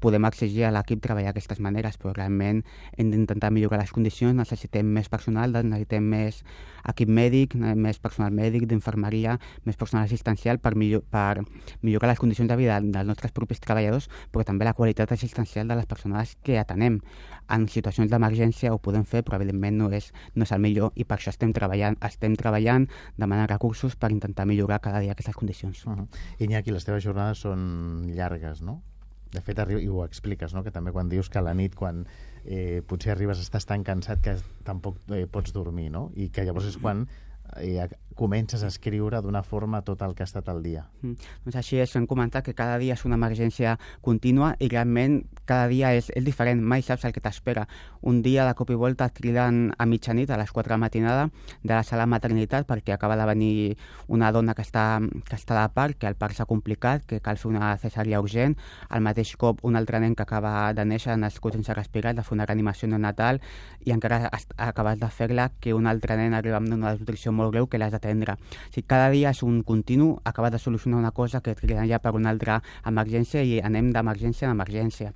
podem 0.00 0.24
exigir 0.28 0.64
a 0.66 0.72
l'equip 0.74 1.02
treballar 1.04 1.32
d'aquestes 1.32 1.60
maneres, 1.64 1.96
però 2.00 2.12
realment 2.14 2.62
hem 2.96 3.10
d'intentar 3.12 3.50
millorar 3.54 3.80
les 3.80 3.92
condicions, 3.92 4.36
necessitem 4.36 4.86
més 4.86 5.08
personal, 5.12 5.52
necessitem 5.56 6.04
més 6.12 6.42
equip 6.86 7.10
mèdic, 7.10 7.56
més 7.56 7.98
personal 7.98 8.34
mèdic, 8.34 8.66
d'infermeria, 8.70 9.36
més 9.66 9.76
personal 9.76 10.06
assistencial 10.06 10.60
per, 10.62 10.74
millor, 10.78 11.02
per 11.10 11.42
millorar 11.82 12.12
les 12.12 12.22
condicions 12.22 12.48
de 12.50 12.58
vida 12.58 12.78
dels 12.80 13.08
nostres 13.08 13.34
propis 13.34 13.60
treballadors, 13.62 14.08
però 14.32 14.46
també 14.46 14.68
la 14.68 14.74
qualitat 14.78 15.12
assistencial 15.12 15.68
de 15.68 15.78
les 15.78 15.86
persones 15.86 16.36
que 16.46 16.60
atenem. 16.60 17.00
En 17.50 17.68
situacions 17.70 18.10
d'emergència 18.10 18.72
ho 18.74 18.80
podem 18.82 19.04
fer, 19.06 19.22
però 19.26 19.40
evidentment 19.40 19.78
no 19.82 19.90
és, 19.94 20.12
no 20.34 20.46
és 20.46 20.52
el 20.54 20.62
millor 20.62 20.92
i 20.94 21.04
per 21.04 21.18
això 21.18 21.32
estem 21.34 21.54
treballant, 21.56 21.98
estem 22.06 22.36
treballant 22.38 22.88
demanant 23.16 23.50
recursos 23.50 23.96
per 23.96 24.12
intentar 24.14 24.46
millorar 24.46 24.80
cada 24.82 25.00
dia 25.02 25.14
aquestes 25.16 25.36
condicions. 25.36 25.86
Uh 25.86 25.96
-huh. 25.96 26.08
Iñaki, 26.38 26.70
les 26.70 26.84
teves 26.84 27.04
jornades 27.04 27.38
són 27.38 28.12
llargues, 28.14 28.62
no? 28.62 28.82
De 29.36 29.42
fet, 29.44 29.60
i 29.68 29.88
ho 29.92 30.02
expliques, 30.04 30.54
no? 30.56 30.64
que 30.64 30.72
també 30.72 30.94
quan 30.96 31.10
dius 31.12 31.28
que 31.28 31.40
a 31.40 31.44
la 31.44 31.52
nit, 31.54 31.76
quan 31.76 32.04
eh, 32.44 32.80
potser 32.88 33.12
arribes, 33.12 33.42
estàs 33.42 33.68
tan 33.68 33.84
cansat 33.84 34.22
que 34.24 34.36
tampoc 34.64 34.98
eh, 35.12 35.26
pots 35.28 35.52
dormir, 35.52 35.90
no? 35.92 36.08
I 36.16 36.30
que 36.32 36.46
llavors 36.46 36.70
és 36.70 36.78
quan 36.80 37.04
eh, 37.56 37.88
comences 38.16 38.64
a 38.64 38.66
escriure 38.72 39.20
d'una 39.22 39.44
forma 39.44 39.82
tot 39.84 40.00
el 40.02 40.16
que 40.16 40.24
ha 40.24 40.26
estat 40.26 40.48
el 40.48 40.62
dia. 40.64 40.86
Mm. 41.02 41.14
Doncs 41.44 41.58
així 41.60 41.78
és, 41.78 41.92
hem 41.94 42.08
comentat 42.08 42.42
que 42.42 42.56
cada 42.56 42.80
dia 42.82 42.96
és 42.96 43.04
una 43.06 43.18
emergència 43.20 43.76
contínua 44.02 44.54
i 44.58 44.70
realment 44.72 45.20
cada 45.46 45.68
dia 45.70 45.92
és, 45.94 46.08
és 46.16 46.24
diferent, 46.24 46.58
mai 46.58 46.82
saps 46.82 47.04
el 47.06 47.12
que 47.14 47.22
t'espera. 47.22 47.66
Un 48.00 48.22
dia 48.24 48.46
de 48.48 48.54
cop 48.58 48.72
i 48.72 48.78
volta 48.80 49.06
et 49.06 49.14
criden 49.14 49.70
a 49.78 49.86
mitjanit, 49.86 50.32
a 50.32 50.40
les 50.40 50.50
4 50.50 50.66
de 50.66 50.74
la 50.74 50.80
matinada, 50.82 51.28
de 51.62 51.74
la 51.74 51.84
sala 51.84 52.08
maternitat 52.10 52.66
perquè 52.66 52.96
acaba 52.96 53.18
de 53.20 53.28
venir 53.28 53.76
una 54.08 54.32
dona 54.32 54.56
que 54.56 54.64
està, 54.64 54.98
que 55.28 55.36
està 55.36 55.60
de 55.60 55.68
part, 55.76 56.00
que 56.00 56.08
el 56.08 56.16
part 56.16 56.34
s'ha 56.34 56.48
complicat, 56.48 57.04
que 57.06 57.20
cal 57.20 57.38
fer 57.38 57.52
una 57.52 57.74
cesària 57.78 58.20
urgent, 58.24 58.56
al 58.88 59.04
mateix 59.04 59.36
cop 59.36 59.60
un 59.62 59.76
altre 59.76 60.00
nen 60.00 60.16
que 60.16 60.24
acaba 60.24 60.72
de 60.72 60.88
néixer 60.88 61.18
nascut 61.20 61.54
sense 61.54 61.76
respirar, 61.76 62.16
de 62.16 62.24
fer 62.24 62.34
una 62.34 62.48
reanimació 62.48 62.88
neonatal 62.88 63.42
i 63.84 63.92
encara 63.92 64.30
acabes 64.56 64.98
de 64.98 65.12
fer-la 65.12 65.50
que 65.60 65.76
un 65.76 65.86
altre 65.86 66.16
nen 66.16 66.34
arriba 66.34 66.56
amb 66.58 66.72
una 66.72 66.94
desnutrició 66.94 67.35
molt 67.36 67.52
greu 67.54 67.68
que 67.68 67.78
l'has 67.78 67.92
de 67.94 68.00
atendre. 68.00 68.36
O 68.36 68.72
sigui, 68.72 68.86
cada 68.88 69.10
dia 69.12 69.32
és 69.34 69.42
un 69.46 69.62
continu, 69.62 70.16
acaba 70.24 70.50
de 70.50 70.58
solucionar 70.58 70.98
una 70.98 71.12
cosa 71.12 71.40
que 71.40 71.54
et 71.54 71.62
ja 71.90 72.00
per 72.00 72.14
una 72.16 72.30
altra 72.30 72.62
emergència 72.84 73.44
i 73.44 73.60
anem 73.60 73.92
d'emergència 73.92 74.48
en 74.48 74.56
emergència. 74.56 75.12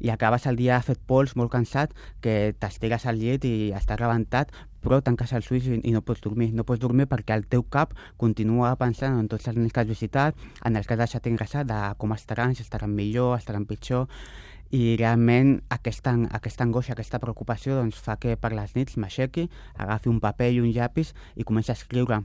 I 0.00 0.10
acabes 0.12 0.46
el 0.46 0.56
dia 0.56 0.80
fet 0.84 1.00
pols, 1.08 1.36
molt 1.36 1.50
cansat, 1.52 1.92
que 2.20 2.54
t'estigues 2.60 3.06
al 3.06 3.18
llit 3.20 3.44
i 3.48 3.72
estàs 3.76 4.00
rebentat, 4.00 4.52
però 4.86 5.00
tanques 5.02 5.32
els 5.34 5.48
ulls 5.50 5.66
i, 5.66 5.80
i 5.82 5.92
no 5.94 6.02
pots 6.06 6.22
dormir. 6.22 6.52
No 6.54 6.64
pots 6.66 6.80
dormir 6.82 7.08
perquè 7.10 7.34
el 7.34 7.46
teu 7.50 7.64
cap 7.76 7.94
continua 8.22 8.74
pensant 8.78 9.18
en 9.18 9.30
tots 9.32 9.48
els 9.50 9.58
nens 9.58 9.74
que 9.74 9.82
has 9.82 9.90
visitat, 9.90 10.36
en 10.64 10.76
els 10.78 10.86
que 10.86 10.94
has 10.94 11.02
deixat 11.02 11.26
ingressar, 11.26 11.64
de 11.66 11.80
com 11.98 12.14
estaran, 12.14 12.54
si 12.54 12.62
estaran 12.62 12.94
millor, 12.94 13.34
estaran 13.38 13.66
pitjor, 13.66 14.06
i 14.76 14.96
realment 15.00 15.54
aquesta, 15.72 16.12
aquesta 16.36 16.64
angoixa, 16.66 16.92
aquesta 16.92 17.20
preocupació 17.22 17.78
doncs, 17.78 18.00
fa 18.02 18.18
que 18.20 18.34
per 18.36 18.52
les 18.52 18.74
nits 18.76 18.98
m'aixequi, 19.00 19.46
agafi 19.80 20.10
un 20.12 20.18
paper 20.20 20.50
i 20.52 20.60
un 20.60 20.68
llapis 20.74 21.14
i 21.36 21.46
comenci 21.48 21.72
a 21.72 21.76
escriure. 21.78 22.20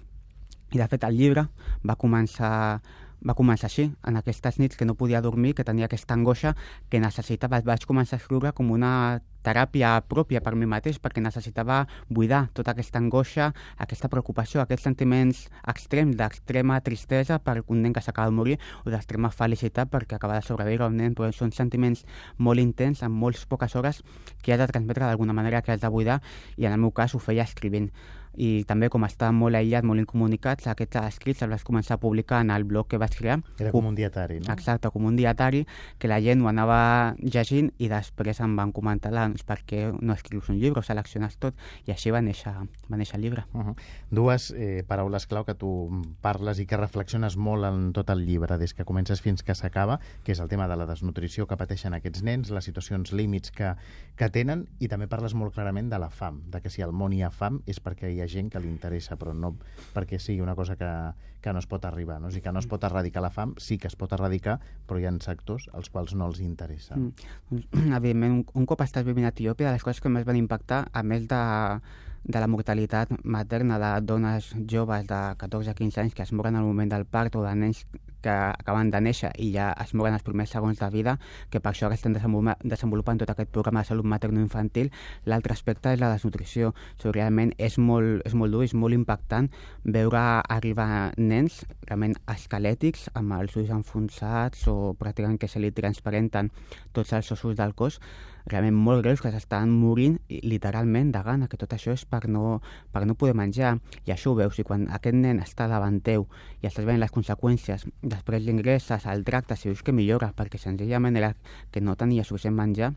I 0.75 0.81
de 0.81 0.87
fet 0.91 1.05
el 1.07 1.15
llibre 1.19 1.45
va 1.87 1.95
començar 1.99 2.81
va 3.27 3.35
començar 3.37 3.69
així, 3.69 3.89
en 4.07 4.17
aquestes 4.17 4.57
nits 4.59 4.77
que 4.77 4.85
no 4.85 4.95
podia 4.97 5.21
dormir, 5.21 5.53
que 5.55 5.65
tenia 5.67 5.85
aquesta 5.85 6.15
angoixa 6.17 6.55
que 6.89 7.01
necessitava, 7.01 7.61
vaig 7.65 7.85
començar 7.85 8.17
a 8.17 8.21
escriure 8.21 8.53
com 8.57 8.71
una 8.73 9.21
teràpia 9.41 9.95
pròpia 10.05 10.41
per 10.41 10.53
mi 10.55 10.67
mateix, 10.69 10.99
perquè 11.01 11.21
necessitava 11.21 11.85
buidar 12.09 12.43
tota 12.53 12.75
aquesta 12.75 12.99
angoixa, 13.01 13.51
aquesta 13.81 14.09
preocupació, 14.09 14.61
aquests 14.61 14.85
sentiments 14.85 15.43
extrems 15.73 16.17
d'extrema 16.17 16.79
tristesa 16.85 17.39
per 17.41 17.61
un 17.67 17.81
nen 17.81 17.93
que 17.93 18.05
s'acaba 18.05 18.29
de 18.29 18.37
morir 18.37 18.57
o 18.85 18.93
d'extrema 18.93 19.33
felicitat 19.33 19.89
perquè 19.89 20.17
acaba 20.17 20.37
de 20.37 20.45
sobreviure 20.45 20.89
un 20.89 20.97
nen, 21.01 21.17
però 21.17 21.31
són 21.33 21.53
sentiments 21.57 22.05
molt 22.37 22.61
intens, 22.61 23.01
en 23.01 23.11
moltes 23.11 23.45
poques 23.45 23.75
hores, 23.75 24.01
que 24.41 24.53
has 24.53 24.61
de 24.61 24.69
transmetre 24.69 25.05
d'alguna 25.05 25.33
manera 25.33 25.61
que 25.61 25.73
has 25.73 25.81
de 25.81 25.89
buidar 25.89 26.21
i 26.57 26.65
en 26.65 26.73
el 26.73 26.81
meu 26.81 26.93
cas 26.93 27.15
ho 27.15 27.19
feia 27.19 27.45
escrivint. 27.45 27.91
I 28.35 28.63
també 28.67 28.89
com 28.89 29.03
està 29.07 29.31
molt 29.35 29.57
aïllat, 29.57 29.85
molt 29.87 30.01
incomunicats, 30.01 30.67
aquests 30.71 30.99
escrits 31.01 31.43
els 31.43 31.51
vas 31.51 31.65
començar 31.67 31.97
a 31.97 32.01
publicar 32.01 32.41
en 32.45 32.51
el 32.53 32.63
blog 32.63 32.87
que 32.91 32.99
vaig 33.01 33.15
crear. 33.17 33.39
Era 33.59 33.71
com 33.71 33.87
un 33.89 33.95
dietari, 33.95 34.39
no? 34.39 34.51
Exacte, 34.53 34.89
com 34.93 35.05
un 35.05 35.17
dietari, 35.19 35.65
que 35.99 36.07
la 36.07 36.21
gent 36.23 36.41
ho 36.41 36.49
anava 36.51 37.15
llegint 37.19 37.71
i 37.77 37.89
després 37.91 38.39
em 38.41 38.55
van 38.57 38.71
comentar 38.71 39.11
doncs, 39.11 39.43
per 39.47 39.61
què 39.67 39.83
no 39.91 40.13
escrius 40.13 40.49
un 40.49 40.59
llibre 40.61 40.79
o 40.81 40.85
selecciones 40.85 41.37
tot, 41.41 41.57
i 41.87 41.91
així 41.95 42.13
va 42.13 42.21
néixer, 42.23 42.53
va 42.87 42.99
néixer 42.99 43.17
el 43.19 43.25
llibre. 43.25 43.45
Uh 43.53 43.61
-huh. 43.61 43.75
Dues 44.09 44.51
eh, 44.55 44.83
paraules 44.87 45.27
clau 45.27 45.45
que 45.45 45.55
tu 45.55 45.89
parles 46.21 46.59
i 46.59 46.65
que 46.65 46.77
reflexiones 46.77 47.37
molt 47.37 47.65
en 47.65 47.93
tot 47.93 48.09
el 48.09 48.25
llibre, 48.25 48.57
des 48.57 48.73
que 48.73 48.85
comences 48.85 49.21
fins 49.21 49.43
que 49.43 49.55
s'acaba, 49.55 49.99
que 50.23 50.31
és 50.31 50.39
el 50.39 50.47
tema 50.47 50.67
de 50.67 50.75
la 50.75 50.85
desnutrició 50.85 51.47
que 51.47 51.57
pateixen 51.57 51.93
aquests 51.93 52.23
nens, 52.23 52.49
les 52.49 52.63
situacions 52.63 53.11
límits 53.11 53.51
que, 53.51 53.75
que 54.15 54.29
tenen, 54.29 54.67
i 54.79 54.87
també 54.87 55.07
parles 55.07 55.33
molt 55.33 55.53
clarament 55.53 55.89
de 55.89 55.99
la 55.99 56.09
fam, 56.09 56.41
de 56.49 56.61
que 56.61 56.69
si 56.69 56.81
al 56.81 56.93
món 56.93 57.13
hi 57.13 57.23
ha 57.23 57.31
fam 57.31 57.61
és 57.65 57.81
perquè 57.83 58.11
hi 58.11 58.20
ha 58.23 58.29
gent 58.29 58.51
que 58.51 58.61
li 58.61 58.69
interessa, 58.69 59.17
però 59.19 59.33
no 59.33 59.55
perquè 59.93 60.19
sigui 60.19 60.41
una 60.41 60.55
cosa 60.55 60.75
que, 60.79 60.91
que 61.41 61.53
no 61.53 61.59
es 61.59 61.67
pot 61.67 61.85
arribar. 61.85 62.19
No? 62.21 62.29
O 62.29 62.31
sigui, 62.31 62.45
que 62.45 62.53
no 62.53 62.61
es 62.63 62.69
pot 62.69 62.83
erradicar 62.87 63.23
la 63.23 63.31
fam, 63.33 63.55
sí 63.57 63.77
que 63.77 63.89
es 63.91 63.97
pot 63.97 64.13
erradicar, 64.17 64.59
però 64.87 64.99
hi 64.99 65.09
ha 65.09 65.15
sectors 65.21 65.67
als 65.73 65.89
quals 65.89 66.15
no 66.15 66.29
els 66.29 66.39
interessa. 66.43 66.95
Mm. 66.97 67.33
Doncs, 67.49 67.67
evidentment, 67.99 68.39
un, 68.39 68.45
un 68.61 68.69
cop 68.69 68.85
estàs 68.85 69.07
vivint 69.07 69.27
a 69.29 69.33
Etiòpia, 69.35 69.73
les 69.73 69.83
coses 69.83 70.03
que 70.03 70.13
més 70.13 70.27
van 70.27 70.39
impactar, 70.39 70.85
a 70.93 71.03
més 71.03 71.27
de 71.31 71.41
de 72.23 72.39
la 72.39 72.47
mortalitat 72.47 73.09
materna 73.23 73.79
de 73.81 73.91
dones 74.05 74.51
joves 74.69 75.07
de 75.09 75.21
14 75.41 75.71
a 75.71 75.73
15 75.73 76.01
anys 76.01 76.13
que 76.13 76.21
es 76.21 76.31
moren 76.31 76.55
al 76.55 76.67
moment 76.67 76.91
del 76.91 77.07
part 77.09 77.35
o 77.35 77.41
de 77.41 77.53
nens 77.57 77.85
que 78.21 78.31
acaben 78.31 78.91
de 78.93 79.01
néixer 79.01 79.31
i 79.41 79.51
ja 79.55 79.71
es 79.81 79.93
moren 79.97 80.15
els 80.17 80.25
primers 80.25 80.53
segons 80.53 80.79
de 80.79 80.89
vida, 80.93 81.17
que 81.49 81.59
per 81.59 81.71
això 81.73 81.87
ara 81.87 81.97
estem 81.97 82.13
desenvolupant 82.15 83.21
tot 83.21 83.33
aquest 83.33 83.51
programa 83.51 83.81
de 83.83 83.91
salut 83.91 84.05
materno-infantil. 84.05 84.91
L'altre 85.25 85.53
aspecte 85.53 85.93
és 85.93 86.01
la 86.01 86.11
desnutrició. 86.13 86.71
O 86.71 87.01
sigui, 87.01 87.15
realment 87.17 87.53
és 87.57 87.77
molt, 87.77 88.25
és 88.27 88.35
molt 88.37 88.53
dur, 88.53 88.63
és 88.65 88.75
molt 88.77 88.95
impactant 88.97 89.49
veure 89.83 90.21
arribar 90.47 91.11
nens 91.17 91.61
realment 91.87 92.15
esquelètics, 92.31 93.09
amb 93.17 93.37
els 93.39 93.55
ulls 93.59 93.73
enfonsats 93.73 94.67
o 94.71 94.93
pràcticament 94.99 95.39
que 95.41 95.49
se 95.51 95.59
li 95.59 95.73
transparenten 95.75 96.51
tots 96.93 97.13
els 97.17 97.31
ossos 97.33 97.57
del 97.57 97.75
cos, 97.75 97.99
realment 98.45 98.77
molt 98.77 99.03
greus 99.03 99.21
que 99.21 99.31
s'estan 99.33 99.71
morint 99.73 100.17
literalment 100.29 101.11
de 101.13 101.21
gana, 101.25 101.47
que 101.51 101.59
tot 101.61 101.73
això 101.75 101.93
és 101.93 102.05
per 102.05 102.27
no, 102.29 102.61
per 102.91 103.05
no 103.05 103.15
poder 103.15 103.35
menjar. 103.37 103.75
I 104.07 104.15
això 104.15 104.31
ho 104.31 104.39
veus, 104.39 104.59
i 104.59 104.65
quan 104.67 104.87
aquest 104.89 105.17
nen 105.17 105.41
està 105.43 105.67
davant 105.71 106.01
teu 106.01 106.27
i 106.61 106.69
estàs 106.69 106.87
veient 106.87 107.01
les 107.01 107.13
conseqüències, 107.13 107.87
després 108.01 108.43
l'ingresses, 108.45 109.05
el 109.05 109.23
tractes 109.27 109.65
i 109.65 109.71
veus 109.71 109.85
que 109.85 109.95
millora, 109.95 110.33
perquè 110.37 110.61
senzillament 110.61 111.17
era 111.19 111.35
que 111.71 111.81
no 111.81 111.97
tenia 111.99 112.25
suficient 112.27 112.57
menjar, 112.57 112.93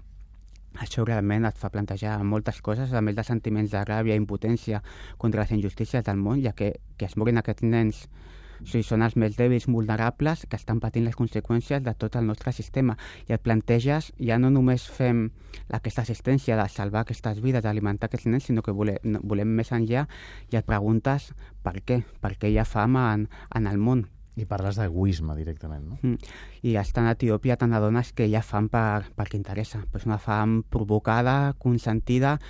això 0.83 1.05
realment 1.07 1.47
et 1.47 1.59
fa 1.59 1.71
plantejar 1.71 2.17
moltes 2.27 2.61
coses, 2.61 2.93
a 2.93 3.01
més 3.01 3.15
de 3.15 3.23
sentiments 3.23 3.71
de 3.71 3.83
ràbia 3.87 4.17
i 4.17 4.21
impotència 4.21 4.83
contra 5.19 5.45
les 5.45 5.53
injustícies 5.55 6.03
del 6.05 6.19
món, 6.19 6.43
ja 6.43 6.53
que, 6.53 6.73
que 6.99 7.07
es 7.07 7.17
morin 7.17 7.39
aquests 7.39 7.63
nens 7.63 8.09
o 8.61 8.67
sigui, 8.67 8.85
són 8.87 9.05
els 9.07 9.17
més 9.21 9.37
dèbils 9.39 9.67
vulnerables 9.71 10.47
que 10.49 10.59
estan 10.61 10.81
patint 10.83 11.07
les 11.07 11.17
conseqüències 11.19 11.83
de 11.85 11.95
tot 11.99 12.17
el 12.17 12.27
nostre 12.27 12.53
sistema. 12.53 12.97
I 13.29 13.37
et 13.37 13.45
planteges, 13.45 14.13
ja 14.19 14.39
no 14.39 14.51
només 14.55 14.87
fem 14.87 15.29
aquesta 15.71 16.03
assistència 16.03 16.59
de 16.61 16.69
salvar 16.69 17.05
aquestes 17.05 17.41
vides, 17.45 17.65
d'alimentar 17.65 18.11
aquests 18.11 18.31
nens, 18.31 18.49
sinó 18.51 18.63
que 18.63 18.75
volem, 18.75 19.21
volem 19.23 19.55
més 19.59 19.73
enllà 19.73 20.07
i 20.53 20.59
et 20.59 20.67
preguntes 20.67 21.33
per 21.65 21.79
què, 21.85 22.03
per 22.21 22.37
què 22.39 22.51
hi 22.51 22.59
ha 22.59 22.69
fam 22.69 22.99
en, 23.01 23.29
en 23.55 23.71
el 23.71 23.81
món. 23.81 24.07
I 24.35 24.49
parles 24.51 24.75
d'egoisme 24.81 25.37
directament, 25.39 25.85
no? 25.87 25.97
Mm. 26.03 26.33
I 26.67 26.73
estant 26.81 27.07
a 27.07 27.13
Etiòpia 27.15 27.55
te 27.55 27.69
n'adones 27.71 28.11
que 28.19 28.27
hi 28.27 28.35
ha 28.35 28.43
fam 28.43 28.67
per, 28.73 29.07
per 29.15 29.29
què 29.29 29.39
interessa. 29.39 29.85
Però 29.93 30.03
és 30.03 30.09
una 30.09 30.19
fam 30.19 30.57
provocada, 30.75 31.55
consentida, 31.63 32.41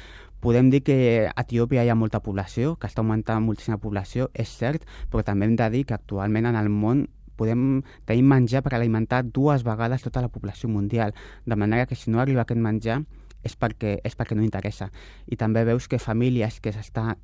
podem 0.44 0.68
dir 0.68 0.82
que 0.84 0.94
a 1.24 1.40
Etiòpia 1.40 1.86
hi 1.86 1.88
ha 1.88 1.96
molta 1.96 2.20
població, 2.20 2.74
que 2.76 2.84
està 2.84 3.00
augmentant 3.00 3.40
moltíssima 3.40 3.78
població, 3.80 4.28
és 4.36 4.50
cert, 4.52 4.82
però 5.08 5.24
també 5.24 5.48
hem 5.48 5.54
de 5.56 5.68
dir 5.72 5.86
que 5.88 5.96
actualment 5.96 6.50
en 6.50 6.58
el 6.60 6.68
món 6.68 7.06
podem 7.40 7.80
tenir 8.04 8.26
menjar 8.28 8.60
per 8.62 8.74
alimentar 8.76 9.22
dues 9.24 9.64
vegades 9.64 10.04
tota 10.04 10.20
la 10.20 10.28
població 10.28 10.68
mundial, 10.68 11.16
de 11.48 11.56
manera 11.56 11.88
que 11.88 11.96
si 11.96 12.12
no 12.12 12.20
arriba 12.20 12.44
aquest 12.44 12.60
menjar 12.60 13.00
és 13.40 13.56
perquè, 13.56 13.96
és 14.04 14.16
perquè 14.20 14.36
no 14.36 14.44
interessa. 14.44 14.90
I 15.32 15.40
també 15.40 15.64
veus 15.64 15.88
que 15.88 15.98
famílies 15.98 16.60
que, 16.60 16.76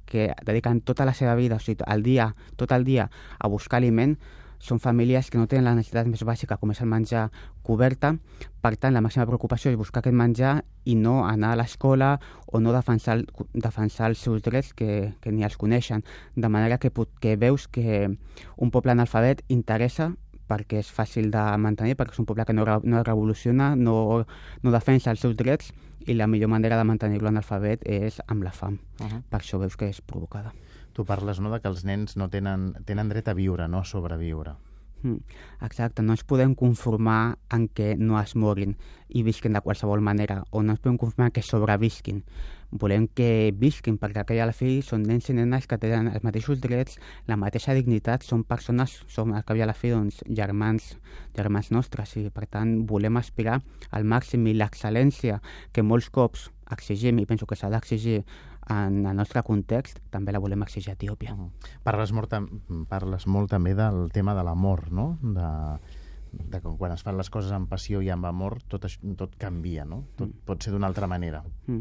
que 0.08 0.30
dediquen 0.40 0.80
tota 0.80 1.04
la 1.04 1.12
seva 1.12 1.36
vida, 1.36 1.60
o 1.60 1.60
sigui, 1.60 1.84
el 1.92 2.02
dia, 2.02 2.32
tot 2.56 2.72
el 2.72 2.88
dia, 2.88 3.10
a 3.38 3.52
buscar 3.52 3.84
aliment, 3.84 4.16
són 4.60 4.78
famílies 4.78 5.30
que 5.32 5.38
no 5.40 5.48
tenen 5.48 5.64
la 5.64 5.74
necessitat 5.74 6.06
més 6.06 6.22
bàsica, 6.26 6.58
com 6.60 6.70
és 6.70 6.80
el 6.84 6.88
menjar 6.92 7.30
coberta. 7.66 8.12
Per 8.60 8.74
tant, 8.76 8.94
la 8.94 9.00
màxima 9.00 9.26
preocupació 9.26 9.72
és 9.72 9.78
buscar 9.80 10.04
aquest 10.04 10.16
menjar 10.16 10.60
i 10.84 10.94
no 11.00 11.24
anar 11.26 11.54
a 11.54 11.58
l'escola 11.62 12.12
o 12.46 12.60
no 12.60 12.74
defensar, 12.76 13.18
defensar 13.54 14.10
els 14.12 14.20
seus 14.20 14.44
drets 14.44 14.74
que, 14.76 15.14
que 15.20 15.32
ni 15.32 15.46
els 15.48 15.56
coneixen. 15.56 16.04
De 16.36 16.52
manera 16.52 16.78
que, 16.78 16.92
que 16.92 17.36
veus 17.40 17.66
que 17.68 18.08
un 18.56 18.70
poble 18.70 18.92
analfabet 18.92 19.42
interessa 19.48 20.12
perquè 20.50 20.80
és 20.82 20.90
fàcil 20.90 21.30
de 21.30 21.42
mantenir, 21.62 21.94
perquè 21.96 22.16
és 22.16 22.20
un 22.20 22.26
poble 22.26 22.44
que 22.44 22.56
no, 22.56 22.66
no 22.66 23.04
revoluciona, 23.06 23.76
no, 23.78 24.24
no 24.62 24.72
defensa 24.74 25.14
els 25.14 25.22
seus 25.22 25.36
drets 25.38 25.70
i 26.10 26.16
la 26.16 26.26
millor 26.26 26.50
manera 26.50 26.76
de 26.80 26.88
mantenir-lo 26.88 27.30
analfabet 27.30 27.86
és 27.86 28.18
amb 28.26 28.42
la 28.42 28.50
fam. 28.50 28.80
Uh 28.98 29.06
-huh. 29.06 29.22
Per 29.30 29.40
això 29.40 29.58
veus 29.58 29.76
que 29.76 29.88
és 29.88 30.00
provocada 30.00 30.52
tu 30.92 31.06
parles 31.08 31.40
no, 31.40 31.52
de 31.52 31.60
que 31.60 31.70
els 31.70 31.84
nens 31.84 32.16
no 32.16 32.30
tenen, 32.32 32.72
tenen 32.86 33.12
dret 33.12 33.30
a 33.30 33.36
viure, 33.36 33.68
no 33.68 33.84
a 33.84 33.88
sobreviure. 33.88 34.56
Mm, 35.02 35.16
exacte, 35.64 36.02
no 36.02 36.12
ens 36.12 36.26
podem 36.28 36.52
conformar 36.54 37.38
en 37.56 37.68
que 37.72 37.94
no 37.96 38.18
es 38.20 38.34
morin 38.36 38.74
i 39.08 39.22
visquin 39.24 39.54
de 39.56 39.62
qualsevol 39.64 40.02
manera, 40.04 40.42
o 40.50 40.60
no 40.62 40.74
ens 40.74 40.82
podem 40.84 40.98
conformar 41.00 41.30
que 41.32 41.42
sobrevisquin. 41.42 42.20
Volem 42.70 43.06
que 43.08 43.50
visquin, 43.56 43.96
perquè 43.98 44.20
aquella 44.20 44.50
la 44.50 44.54
fi 44.54 44.76
són 44.84 45.06
nens 45.08 45.30
i 45.32 45.34
nenes 45.34 45.66
que 45.66 45.78
tenen 45.80 46.12
els 46.12 46.22
mateixos 46.22 46.60
drets, 46.60 47.00
la 47.26 47.40
mateixa 47.40 47.74
dignitat, 47.74 48.22
són 48.28 48.44
persones, 48.44 49.00
som 49.08 49.32
al 49.32 49.46
cap 49.48 49.56
i 49.56 49.64
a 49.64 49.70
la 49.70 49.74
fi 49.74 49.94
doncs, 49.94 50.20
germans, 50.28 50.92
germans 51.34 51.72
nostres, 51.72 52.14
i 52.20 52.28
per 52.28 52.46
tant 52.46 52.76
volem 52.86 53.16
aspirar 53.16 53.58
al 53.90 54.04
màxim 54.04 54.46
i 54.46 54.54
l'excel·lència 54.54 55.40
que 55.72 55.82
molts 55.82 56.12
cops 56.12 56.50
exigim, 56.70 57.18
i 57.18 57.26
penso 57.26 57.48
que 57.48 57.56
s'ha 57.56 57.72
d'exigir 57.72 58.20
en 58.68 59.06
el 59.06 59.16
nostre 59.16 59.42
context 59.42 59.98
també 60.10 60.32
la 60.32 60.42
volem 60.42 60.62
exigir 60.62 60.92
a 60.92 60.94
Etiòpia. 60.94 61.34
Uh 61.34 61.46
-huh. 61.46 61.50
parles, 61.82 62.12
molt, 62.12 62.34
parles 62.88 63.26
molt 63.26 63.50
també 63.50 63.74
del 63.74 64.10
tema 64.12 64.34
de 64.34 64.44
l'amor, 64.44 64.92
no? 64.92 65.18
De, 65.22 65.78
de 66.32 66.60
com 66.60 66.76
quan 66.76 66.92
es 66.92 67.02
fan 67.02 67.16
les 67.16 67.30
coses 67.30 67.52
amb 67.52 67.68
passió 67.68 68.02
i 68.02 68.10
amb 68.10 68.24
amor 68.26 68.60
tot, 68.68 68.86
tot 69.16 69.36
canvia, 69.36 69.84
no? 69.84 70.04
Tot 70.16 70.28
mm. 70.28 70.44
pot 70.44 70.62
ser 70.62 70.72
d'una 70.72 70.86
altra 70.86 71.06
manera. 71.06 71.42
Mm. 71.66 71.80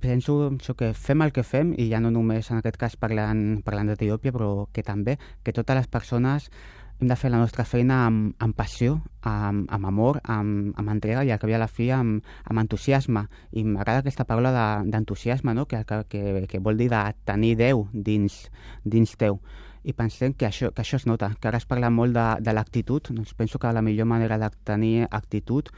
Penso 0.00 0.50
això, 0.50 0.74
que 0.74 0.92
fem 0.92 1.22
el 1.22 1.32
que 1.32 1.44
fem, 1.46 1.72
i 1.78 1.88
ja 1.88 2.00
no 2.00 2.10
només 2.10 2.50
en 2.50 2.58
aquest 2.58 2.76
cas 2.76 2.96
parlant, 2.96 3.62
parlant 3.62 3.86
d'Etiòpia, 3.86 4.32
però 4.32 4.68
que 4.72 4.82
també 4.82 5.18
que 5.44 5.52
totes 5.52 5.76
les 5.76 5.86
persones 5.86 6.50
hem 7.00 7.08
de 7.08 7.16
fer 7.16 7.30
la 7.30 7.38
nostra 7.38 7.64
feina 7.64 8.00
amb, 8.08 8.32
amb 8.42 8.56
passió, 8.58 8.96
amb, 9.22 9.68
amb 9.70 9.86
amor, 9.86 10.18
amb, 10.24 10.72
amb 10.78 10.90
entrega 10.90 11.22
i 11.24 11.30
al 11.30 11.38
cap 11.38 11.50
i 11.50 11.54
a 11.54 11.60
la 11.62 11.68
fi 11.70 11.90
amb, 11.94 12.26
amb 12.44 12.62
entusiasme. 12.64 13.22
I 13.54 13.64
m'agrada 13.64 14.02
aquesta 14.02 14.26
paraula 14.26 14.50
d'entusiasme, 14.82 15.54
no? 15.54 15.66
que, 15.70 15.84
que, 15.86 16.46
que 16.50 16.62
vol 16.62 16.80
dir 16.80 16.90
de 16.90 17.02
tenir 17.28 17.54
Déu 17.60 17.86
dins, 17.92 18.40
dins 18.84 19.14
teu. 19.16 19.38
I 19.86 19.94
pensem 19.94 20.34
que 20.34 20.48
això, 20.48 20.72
que 20.74 20.82
això 20.82 20.98
es 20.98 21.06
nota, 21.06 21.30
que 21.40 21.48
ara 21.48 21.62
es 21.62 21.68
parla 21.70 21.90
molt 21.90 22.16
de, 22.16 22.26
de 22.42 22.52
l'actitud, 22.52 23.12
doncs 23.14 23.32
penso 23.38 23.62
que 23.62 23.72
la 23.72 23.82
millor 23.82 24.10
manera 24.10 24.36
de 24.38 24.50
tenir 24.66 25.06
actitud 25.06 25.70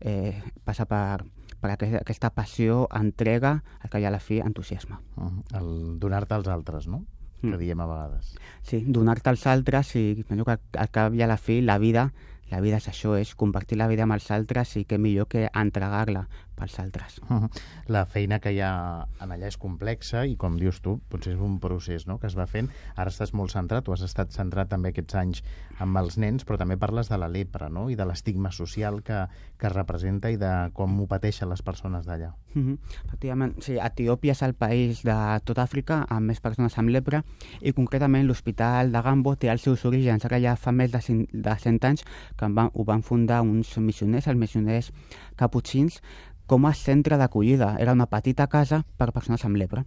eh, 0.00 0.38
passa 0.64 0.86
per, 0.86 1.24
per 1.58 1.74
aquesta 1.74 2.30
passió, 2.30 2.86
entrega, 2.94 3.58
al 3.82 3.90
cap 3.90 4.00
i 4.00 4.06
a 4.06 4.14
la 4.14 4.22
fi, 4.22 4.38
entusiasme. 4.38 4.96
Uh 5.16 5.24
-huh. 5.26 5.58
El 5.58 5.98
donar-te 5.98 6.34
als 6.34 6.48
altres, 6.48 6.86
no? 6.86 7.04
Que 7.40 7.46
mm. 7.54 7.60
diem 7.60 7.80
a 7.80 7.86
vegades. 7.86 8.34
Sí, 8.62 8.82
donar-te 8.86 9.30
als 9.30 9.46
altres 9.46 9.94
i 9.96 10.24
penso 10.28 10.44
que 10.48 10.58
al 10.58 10.90
cap 10.94 11.14
i 11.14 11.22
a 11.22 11.30
la 11.30 11.38
fi 11.38 11.60
la 11.62 11.78
vida 11.78 12.10
la 12.50 12.60
vida 12.64 12.78
és 12.80 12.88
això, 12.88 13.14
és 13.20 13.34
compartir 13.36 13.76
la 13.76 13.88
vida 13.88 14.06
amb 14.06 14.16
els 14.16 14.30
altres 14.32 14.76
i 14.80 14.84
que 14.88 14.98
millor 14.98 15.28
que 15.28 15.48
entregar-la 15.52 16.26
pels 16.58 16.78
altres. 16.82 17.20
Uh 17.28 17.34
-huh. 17.40 17.50
La 17.86 18.04
feina 18.06 18.40
que 18.40 18.52
hi 18.52 18.60
ha 18.60 19.06
en 19.20 19.30
allà 19.30 19.46
és 19.46 19.56
complexa 19.56 20.24
i, 20.26 20.36
com 20.36 20.58
dius 20.58 20.80
tu, 20.80 20.98
potser 21.08 21.34
és 21.34 21.40
un 21.40 21.58
procés 21.60 22.06
no?, 22.06 22.18
que 22.18 22.26
es 22.26 22.36
va 22.36 22.46
fent. 22.46 22.68
Ara 22.96 23.10
estàs 23.10 23.32
molt 23.32 23.50
centrat, 23.50 23.84
tu 23.84 23.92
has 23.92 24.02
estat 24.02 24.32
centrat 24.32 24.68
també 24.68 24.90
aquests 24.90 25.14
anys 25.14 25.42
amb 25.78 25.96
els 25.96 26.18
nens, 26.18 26.44
però 26.44 26.58
també 26.58 26.76
parles 26.76 27.08
de 27.08 27.18
la 27.18 27.28
lepra 27.28 27.68
no? 27.68 27.88
i 27.90 27.96
de 27.96 28.04
l'estigma 28.04 28.50
social 28.50 29.02
que, 29.02 29.26
que 29.58 29.68
representa 29.68 30.30
i 30.30 30.36
de 30.36 30.70
com 30.74 31.00
ho 31.00 31.06
pateixen 31.06 31.48
les 31.48 31.62
persones 31.62 32.06
d'allà. 32.06 32.34
Uh 32.54 32.62
-huh. 32.62 32.78
Efectivament, 33.06 33.54
sí, 33.62 33.78
Etiòpia 33.78 34.32
és 34.32 34.42
el 34.42 34.54
país 34.54 35.02
de 35.02 35.40
tot 35.44 35.58
Àfrica 35.58 36.06
amb 36.08 36.26
més 36.26 36.40
persones 36.40 36.76
amb 36.78 36.88
lepra 36.88 37.22
i 37.60 37.72
concretament 37.72 38.26
l'Hospital 38.26 38.92
de 38.92 39.02
Gambo 39.02 39.36
té 39.36 39.50
els 39.50 39.62
seus 39.62 39.84
orígens 39.84 40.24
ara 40.24 40.40
ja 40.40 40.56
fa 40.56 40.72
més 40.72 40.90
de 40.92 41.00
100, 41.00 41.26
de 41.32 41.54
100 41.58 41.84
anys 41.84 42.04
que 42.36 42.48
van, 42.48 42.70
ho 42.74 42.84
van 42.84 43.02
fundar 43.02 43.42
uns 43.42 43.76
missioners, 43.78 44.26
els 44.26 44.38
missioners 44.38 44.92
caputxins, 45.36 46.02
com 46.48 46.64
a 46.66 46.72
centre 46.74 47.18
d'acollida. 47.20 47.76
Era 47.78 47.92
una 47.92 48.08
petita 48.08 48.48
casa 48.48 48.82
per 48.96 49.12
persones 49.12 49.44
amb 49.44 49.60
lepra, 49.60 49.84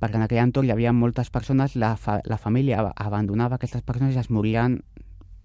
perquè 0.00 0.16
en 0.16 0.24
aquell 0.24 0.44
entorn 0.44 0.70
hi 0.70 0.72
havia 0.72 0.94
moltes 0.94 1.32
persones, 1.34 1.74
la, 1.74 1.96
fa, 2.00 2.20
la 2.24 2.38
família 2.38 2.86
abandonava 2.94 3.58
aquestes 3.58 3.82
persones 3.82 4.14
i 4.14 4.22
es 4.22 4.30
morien 4.30 4.80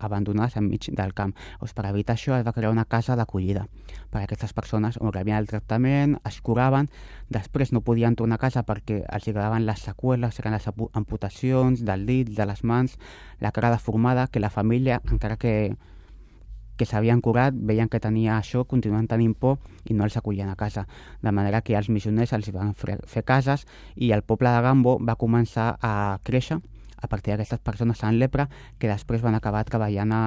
abandonades 0.02 0.58
enmig 0.58 0.90
del 0.98 1.14
camp. 1.18 1.34
Doncs 1.60 1.74
per 1.78 1.86
evitar 1.90 2.16
això 2.16 2.38
es 2.38 2.46
va 2.46 2.54
crear 2.54 2.72
una 2.74 2.86
casa 2.86 3.16
d'acollida 3.18 3.68
per 4.12 4.22
a 4.22 4.24
aquestes 4.26 4.54
persones 4.54 4.98
on 5.02 5.14
rebien 5.14 5.38
el 5.38 5.50
tractament, 5.50 6.18
es 6.28 6.42
curaven, 6.42 6.90
després 7.30 7.72
no 7.72 7.82
podien 7.86 8.16
tornar 8.16 8.38
a 8.40 8.46
casa 8.46 8.66
perquè 8.68 9.02
els 9.06 9.30
agradaven 9.30 9.66
les 9.66 9.86
seqüeles, 9.88 10.40
eren 10.42 10.58
les 10.58 10.68
amputacions 10.94 11.86
del 11.86 12.06
dit, 12.06 12.34
de 12.38 12.46
les 12.46 12.64
mans, 12.64 12.98
la 13.40 13.52
cara 13.52 13.72
deformada, 13.72 14.28
que 14.28 14.42
la 14.42 14.50
família, 14.50 15.02
encara 15.10 15.38
que 15.38 15.76
que 16.82 16.88
s'havien 16.90 17.22
curat, 17.22 17.54
veien 17.54 17.90
que 17.94 18.00
tenia 18.02 18.40
això, 18.40 18.64
continuen 18.66 19.06
tenint 19.06 19.36
por 19.38 19.60
i 19.86 19.94
no 19.94 20.08
els 20.08 20.16
acollien 20.18 20.50
a 20.50 20.58
casa. 20.58 20.88
De 21.22 21.30
manera 21.30 21.62
que 21.62 21.76
els 21.78 21.92
missioners 21.94 22.34
els 22.34 22.50
van 22.56 22.74
fer 22.74 23.22
cases 23.22 23.68
i 23.96 24.10
el 24.16 24.24
poble 24.26 24.50
de 24.50 24.64
Gambo 24.66 24.96
va 24.98 25.14
començar 25.14 25.76
a 25.78 26.18
créixer 26.26 26.58
a 26.98 27.08
partir 27.08 27.36
d'aquestes 27.36 27.62
persones 27.62 28.02
amb 28.02 28.18
lepra 28.18 28.48
que 28.80 28.90
després 28.90 29.22
van 29.22 29.38
acabar 29.38 29.62
treballant 29.70 30.10
a, 30.10 30.24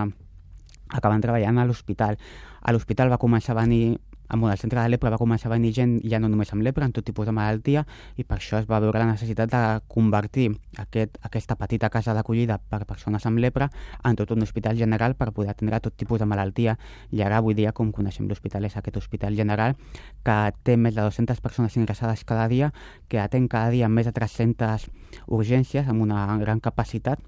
acaben 0.94 1.26
treballant 1.26 1.58
a 1.58 1.66
l'hospital. 1.66 2.23
A 2.62 2.70
l'hospital 2.70 3.11
va 3.11 3.18
començar 3.18 3.56
a 3.56 3.62
venir 3.64 3.99
amb 4.28 4.45
el 4.45 4.59
centre 4.59 4.81
de 4.81 4.88
lepra 4.88 5.11
va 5.12 5.19
començar 5.21 5.50
a 5.50 5.54
venir 5.54 5.73
gent 5.76 5.99
ja 6.09 6.21
no 6.21 6.28
només 6.28 6.52
amb 6.52 6.64
lepra, 6.64 6.87
amb 6.87 6.95
tot 6.95 7.04
tipus 7.04 7.26
de 7.26 7.35
malaltia, 7.37 7.85
i 8.16 8.25
per 8.25 8.38
això 8.38 8.59
es 8.61 8.69
va 8.71 8.81
veure 8.81 8.99
la 8.99 9.09
necessitat 9.11 9.50
de 9.52 9.62
convertir 9.88 10.49
aquest, 10.81 11.19
aquesta 11.23 11.57
petita 11.61 11.90
casa 11.90 12.14
d'acollida 12.14 12.59
per 12.71 12.85
persones 12.87 13.26
amb 13.26 13.38
lepra 13.38 13.71
en 14.04 14.16
tot 14.16 14.31
un 14.33 14.43
hospital 14.43 14.78
general 14.81 15.14
per 15.14 15.33
poder 15.33 15.50
atendre 15.52 15.81
tot 15.81 15.97
tipus 15.97 16.21
de 16.21 16.26
malaltia. 16.26 16.78
I 17.11 17.23
ara, 17.23 17.38
avui 17.38 17.54
dia, 17.54 17.73
com 17.73 17.93
coneixem 17.93 18.28
l'hospital, 18.28 18.64
és 18.64 18.76
aquest 18.76 18.97
hospital 18.97 19.37
general 19.37 19.76
que 20.25 20.38
té 20.64 20.76
més 20.76 20.95
de 20.95 21.02
200 21.02 21.40
persones 21.45 21.76
ingressades 21.76 22.25
cada 22.25 22.49
dia, 22.49 22.73
que 23.09 23.21
atén 23.21 23.49
cada 23.49 23.71
dia 23.71 23.88
més 23.88 24.09
de 24.09 24.16
300 24.16 24.88
urgències 25.26 25.88
amb 25.88 26.02
una 26.02 26.26
gran 26.40 26.61
capacitat 26.61 27.21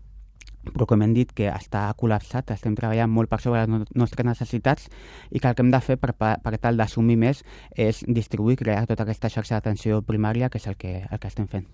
però 0.73 0.87
com 0.91 1.03
hem 1.03 1.15
dit 1.17 1.33
que 1.37 1.49
està 1.51 1.87
col·lapsat, 1.99 2.53
estem 2.55 2.77
treballant 2.79 3.11
molt 3.13 3.31
per 3.33 3.41
sobre 3.45 3.65
les 3.65 3.93
nostres 3.95 4.27
necessitats 4.29 4.89
i 5.31 5.41
que 5.41 5.51
el 5.51 5.57
que 5.57 5.65
hem 5.65 5.73
de 5.75 5.83
fer 5.85 5.99
per, 6.03 6.13
per 6.17 6.55
tal 6.61 6.81
d'assumir 6.81 7.19
més 7.21 7.43
és 7.73 8.03
distribuir, 8.07 8.59
crear 8.61 8.87
tota 8.87 9.07
aquesta 9.07 9.33
xarxa 9.33 9.59
d'atenció 9.59 10.03
primària, 10.07 10.51
que 10.51 10.63
és 10.63 10.67
el 10.71 10.77
que, 10.81 10.99
el 11.09 11.23
que 11.23 11.33
estem 11.33 11.49
fent. 11.51 11.69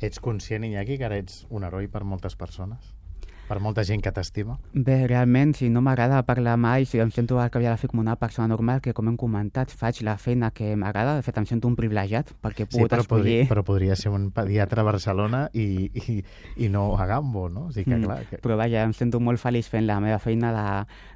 Ets 0.00 0.22
conscient, 0.22 0.64
Iñaki, 0.64 0.98
que 0.98 1.08
ara 1.08 1.20
ets 1.20 1.44
un 1.50 1.66
heroi 1.68 1.90
per 1.92 2.04
moltes 2.04 2.38
persones? 2.38 2.95
Per 3.46 3.60
molta 3.62 3.84
gent 3.86 4.02
que 4.02 4.10
t'estima? 4.10 4.56
Bé, 4.74 4.96
realment, 5.06 5.52
si 5.54 5.68
no 5.70 5.82
m'agrada 5.84 6.18
parlar 6.26 6.56
mai, 6.58 6.86
si 6.88 6.98
em 6.98 7.12
sento 7.14 7.38
que 7.38 7.58
havia 7.60 7.70
de 7.70 7.78
fer 7.78 7.90
com 7.92 8.00
una 8.02 8.16
persona 8.18 8.48
normal, 8.50 8.80
que 8.82 8.92
com 8.92 9.06
hem 9.06 9.16
comentat, 9.16 9.70
faig 9.70 10.00
la 10.02 10.16
feina 10.18 10.50
que 10.50 10.72
m'agrada, 10.74 11.14
de 11.14 11.22
fet 11.22 11.38
em 11.38 11.46
sento 11.46 11.70
un 11.70 11.76
privilegiat, 11.78 12.32
perquè 12.42 12.66
he 12.66 12.70
pogut 12.70 12.88
sí, 12.88 12.90
però 12.90 13.04
escollir... 13.04 13.36
Podria, 13.36 13.50
però 13.52 13.64
podria 13.66 13.96
ser 13.96 14.10
un 14.10 14.30
pediatre 14.34 14.82
a 14.82 14.86
Barcelona 14.88 15.44
i, 15.54 15.86
i, 15.94 16.16
i 16.64 16.70
no 16.72 16.88
a 16.98 17.06
Gambo, 17.06 17.46
no? 17.48 17.68
O 17.70 17.74
sigui 17.74 17.92
que, 17.92 18.00
mm, 18.00 18.08
clar... 18.08 18.18
Que... 18.30 18.40
Però 18.42 18.58
vaja, 18.58 18.82
em 18.82 18.94
sento 18.98 19.20
molt 19.22 19.38
feliç 19.42 19.70
fent 19.70 19.86
la 19.86 20.00
meva 20.02 20.18
feina 20.18 20.50
de, 20.56 20.66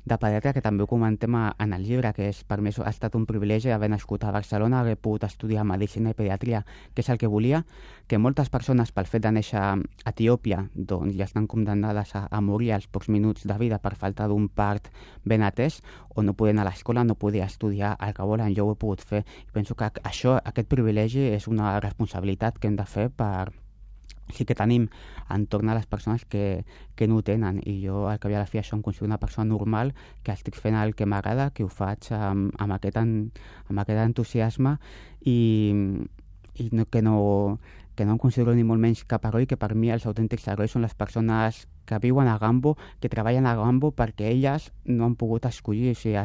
de 0.07 0.21
pediatre, 0.23 0.55
que 0.55 0.63
també 0.63 0.87
ho 0.87 0.91
comentem 0.91 1.35
en 1.35 1.75
el 1.75 1.83
llibre, 1.83 2.15
que 2.15 2.31
és, 2.31 2.45
per 2.47 2.61
mi 2.63 2.71
ha 2.71 2.91
estat 2.91 3.19
un 3.19 3.27
privilegi 3.27 3.75
haver 3.75 3.91
nascut 3.91 4.25
a 4.25 4.31
Barcelona, 4.35 4.85
haver 4.85 4.97
pogut 4.97 5.27
estudiar 5.27 5.67
Medicina 5.67 6.15
i 6.15 6.19
Pediatria, 6.19 6.63
que 6.95 7.03
és 7.03 7.11
el 7.11 7.19
que 7.19 7.31
volia, 7.31 7.65
que 8.07 8.19
moltes 8.19 8.51
persones, 8.51 8.95
pel 8.95 9.07
fet 9.11 9.27
de 9.27 9.35
néixer 9.35 9.59
a 9.59 9.75
Etiòpia, 10.07 10.65
doncs 10.75 11.15
ja 11.19 11.27
estan 11.27 11.47
condemnades 11.51 12.15
a, 12.19 12.20
a 12.31 12.41
morir 12.45 12.73
als 12.75 12.87
pocs 12.87 13.09
minuts 13.09 13.47
de 13.47 13.57
vida 13.61 13.79
per 13.79 13.95
falta 13.97 14.27
d'un 14.29 14.49
part 14.49 14.91
ben 15.25 15.43
atès, 15.47 15.81
o 16.15 16.23
no 16.23 16.35
poder 16.35 16.57
anar 16.57 16.67
a 16.67 16.71
l'escola, 16.71 17.05
no 17.05 17.15
poder 17.15 17.45
estudiar 17.47 17.97
el 18.01 18.15
que 18.15 18.27
volen, 18.27 18.55
jo 18.57 18.67
ho 18.67 18.75
he 18.75 18.81
pogut 18.81 19.01
fer. 19.01 19.25
I 19.49 19.53
penso 19.55 19.75
que 19.75 19.91
això, 20.05 20.39
aquest 20.45 20.69
privilegi 20.69 21.31
és 21.33 21.49
una 21.49 21.79
responsabilitat 21.81 22.59
que 22.59 22.69
hem 22.69 22.77
de 22.77 22.87
fer 22.87 23.11
per, 23.11 23.51
sí 24.33 24.45
que 24.47 24.55
tenim 24.55 24.89
entorn 25.31 25.71
a 25.71 25.75
les 25.75 25.87
persones 25.87 26.25
que, 26.25 26.65
que 26.97 27.09
no 27.09 27.19
ho 27.19 27.25
tenen 27.27 27.61
i 27.67 27.81
jo 27.85 28.07
al 28.11 28.21
cap 28.23 28.33
i 28.33 28.39
a 28.39 28.43
la 28.43 28.49
fi 28.51 28.61
això 28.61 28.77
em 28.77 28.83
considero 28.83 29.11
una 29.11 29.21
persona 29.23 29.49
normal 29.51 29.93
que 30.25 30.33
estic 30.33 30.59
fent 30.59 30.79
el 30.79 30.95
que 30.95 31.07
m'agrada, 31.07 31.51
que 31.51 31.65
ho 31.65 31.69
faig 31.69 32.11
amb, 32.15 32.55
amb, 32.59 32.77
aquest, 32.79 33.01
en, 33.01 33.31
amb 33.69 33.83
aquest 33.83 34.03
entusiasme 34.05 34.77
i, 35.25 35.39
i 36.63 36.69
no, 36.73 36.87
que 36.87 37.03
no 37.03 37.17
que 38.01 38.07
no 38.07 38.13
em 38.13 38.19
considero 38.19 38.55
ni 38.57 38.63
molt 38.65 38.81
menys 38.81 39.03
cap 39.05 39.27
heroi, 39.29 39.45
que 39.45 39.59
per 39.61 39.75
mi 39.77 39.91
els 39.93 40.07
autèntics 40.09 40.47
herois 40.49 40.73
són 40.73 40.87
les 40.87 40.95
persones 40.97 41.67
que 41.85 41.99
viuen 42.01 42.31
a 42.33 42.39
Gambo, 42.41 42.79
que 42.97 43.11
treballen 43.13 43.45
a 43.45 43.53
Gambo 43.59 43.91
perquè 43.93 44.31
elles 44.31 44.71
no 44.89 45.05
han 45.05 45.19
pogut 45.21 45.45
escollir, 45.45 45.91
o 45.93 45.99
sigui, 46.01 46.23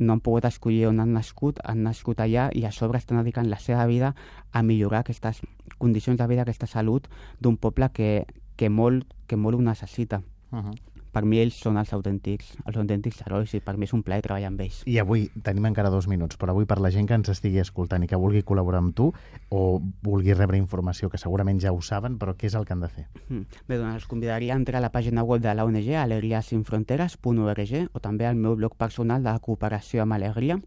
no 0.00 0.16
han 0.16 0.24
pogut 0.24 0.48
escollir 0.48 0.86
on 0.88 1.04
han 1.04 1.12
nascut, 1.12 1.60
han 1.60 1.84
nascut 1.84 2.24
allà 2.24 2.48
i 2.56 2.64
a 2.64 2.72
sobre 2.72 2.96
estan 3.04 3.20
dedicant 3.20 3.52
la 3.52 3.60
seva 3.60 3.84
vida 3.84 4.14
a 4.48 4.64
millorar 4.64 5.04
aquestes 5.04 5.42
condicions 5.76 6.16
de 6.16 6.30
vida, 6.32 6.48
aquesta 6.48 6.70
salut 6.72 7.12
d'un 7.38 7.60
poble 7.60 7.92
que, 7.92 8.24
que, 8.56 8.72
molt, 8.72 9.04
que 9.28 9.36
molt 9.36 9.60
ho 9.60 9.66
necessita. 9.68 10.22
Uh 10.56 10.64
-huh 10.64 10.78
per 11.18 11.26
mi 11.26 11.40
ells 11.42 11.56
són 11.58 11.74
els 11.80 11.90
autèntics, 11.96 12.52
els 12.62 12.76
autèntics 12.78 13.24
herois 13.26 13.50
i 13.56 13.60
per 13.64 13.74
mi 13.76 13.88
és 13.88 13.94
un 13.96 14.04
plaer 14.06 14.22
treballar 14.22 14.52
amb 14.52 14.60
ells. 14.62 14.84
I 14.86 15.00
avui 15.02 15.26
tenim 15.42 15.66
encara 15.66 15.90
dos 15.90 16.06
minuts, 16.06 16.38
però 16.38 16.54
avui 16.54 16.68
per 16.70 16.78
la 16.78 16.92
gent 16.94 17.08
que 17.10 17.16
ens 17.18 17.32
estigui 17.32 17.58
escoltant 17.58 18.04
i 18.06 18.10
que 18.10 18.20
vulgui 18.20 18.44
col·laborar 18.46 18.78
amb 18.84 18.94
tu 18.94 19.08
o 19.50 19.62
vulgui 20.06 20.36
rebre 20.36 20.60
informació, 20.60 21.10
que 21.10 21.18
segurament 21.18 21.58
ja 21.64 21.72
ho 21.74 21.80
saben, 21.82 22.20
però 22.22 22.36
què 22.38 22.46
és 22.46 22.54
el 22.54 22.68
que 22.68 22.76
han 22.76 22.84
de 22.86 22.92
fer? 22.92 23.08
Mm. 23.26 23.58
Bé, 23.66 23.80
doncs 23.80 23.98
els 23.98 24.06
convidaria 24.06 24.54
a 24.54 24.60
entrar 24.62 24.78
a 24.78 24.86
la 24.86 24.92
pàgina 24.94 25.26
web 25.26 25.42
de 25.42 25.56
la 25.58 25.66
ONG, 25.66 25.90
alegriasinfronteres.org, 26.04 27.74
o 27.90 28.04
també 28.04 28.30
al 28.30 28.38
meu 28.38 28.54
blog 28.54 28.78
personal 28.78 29.26
de 29.26 29.34
cooperació 29.42 30.06
amb 30.06 30.14
alegria, 30.20 30.60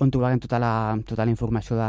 on 0.00 0.10
trobarem 0.10 0.38
tota 0.38 0.58
la, 0.62 0.96
tota 1.06 1.24
la 1.26 1.32
informació 1.32 1.76
de, 1.78 1.88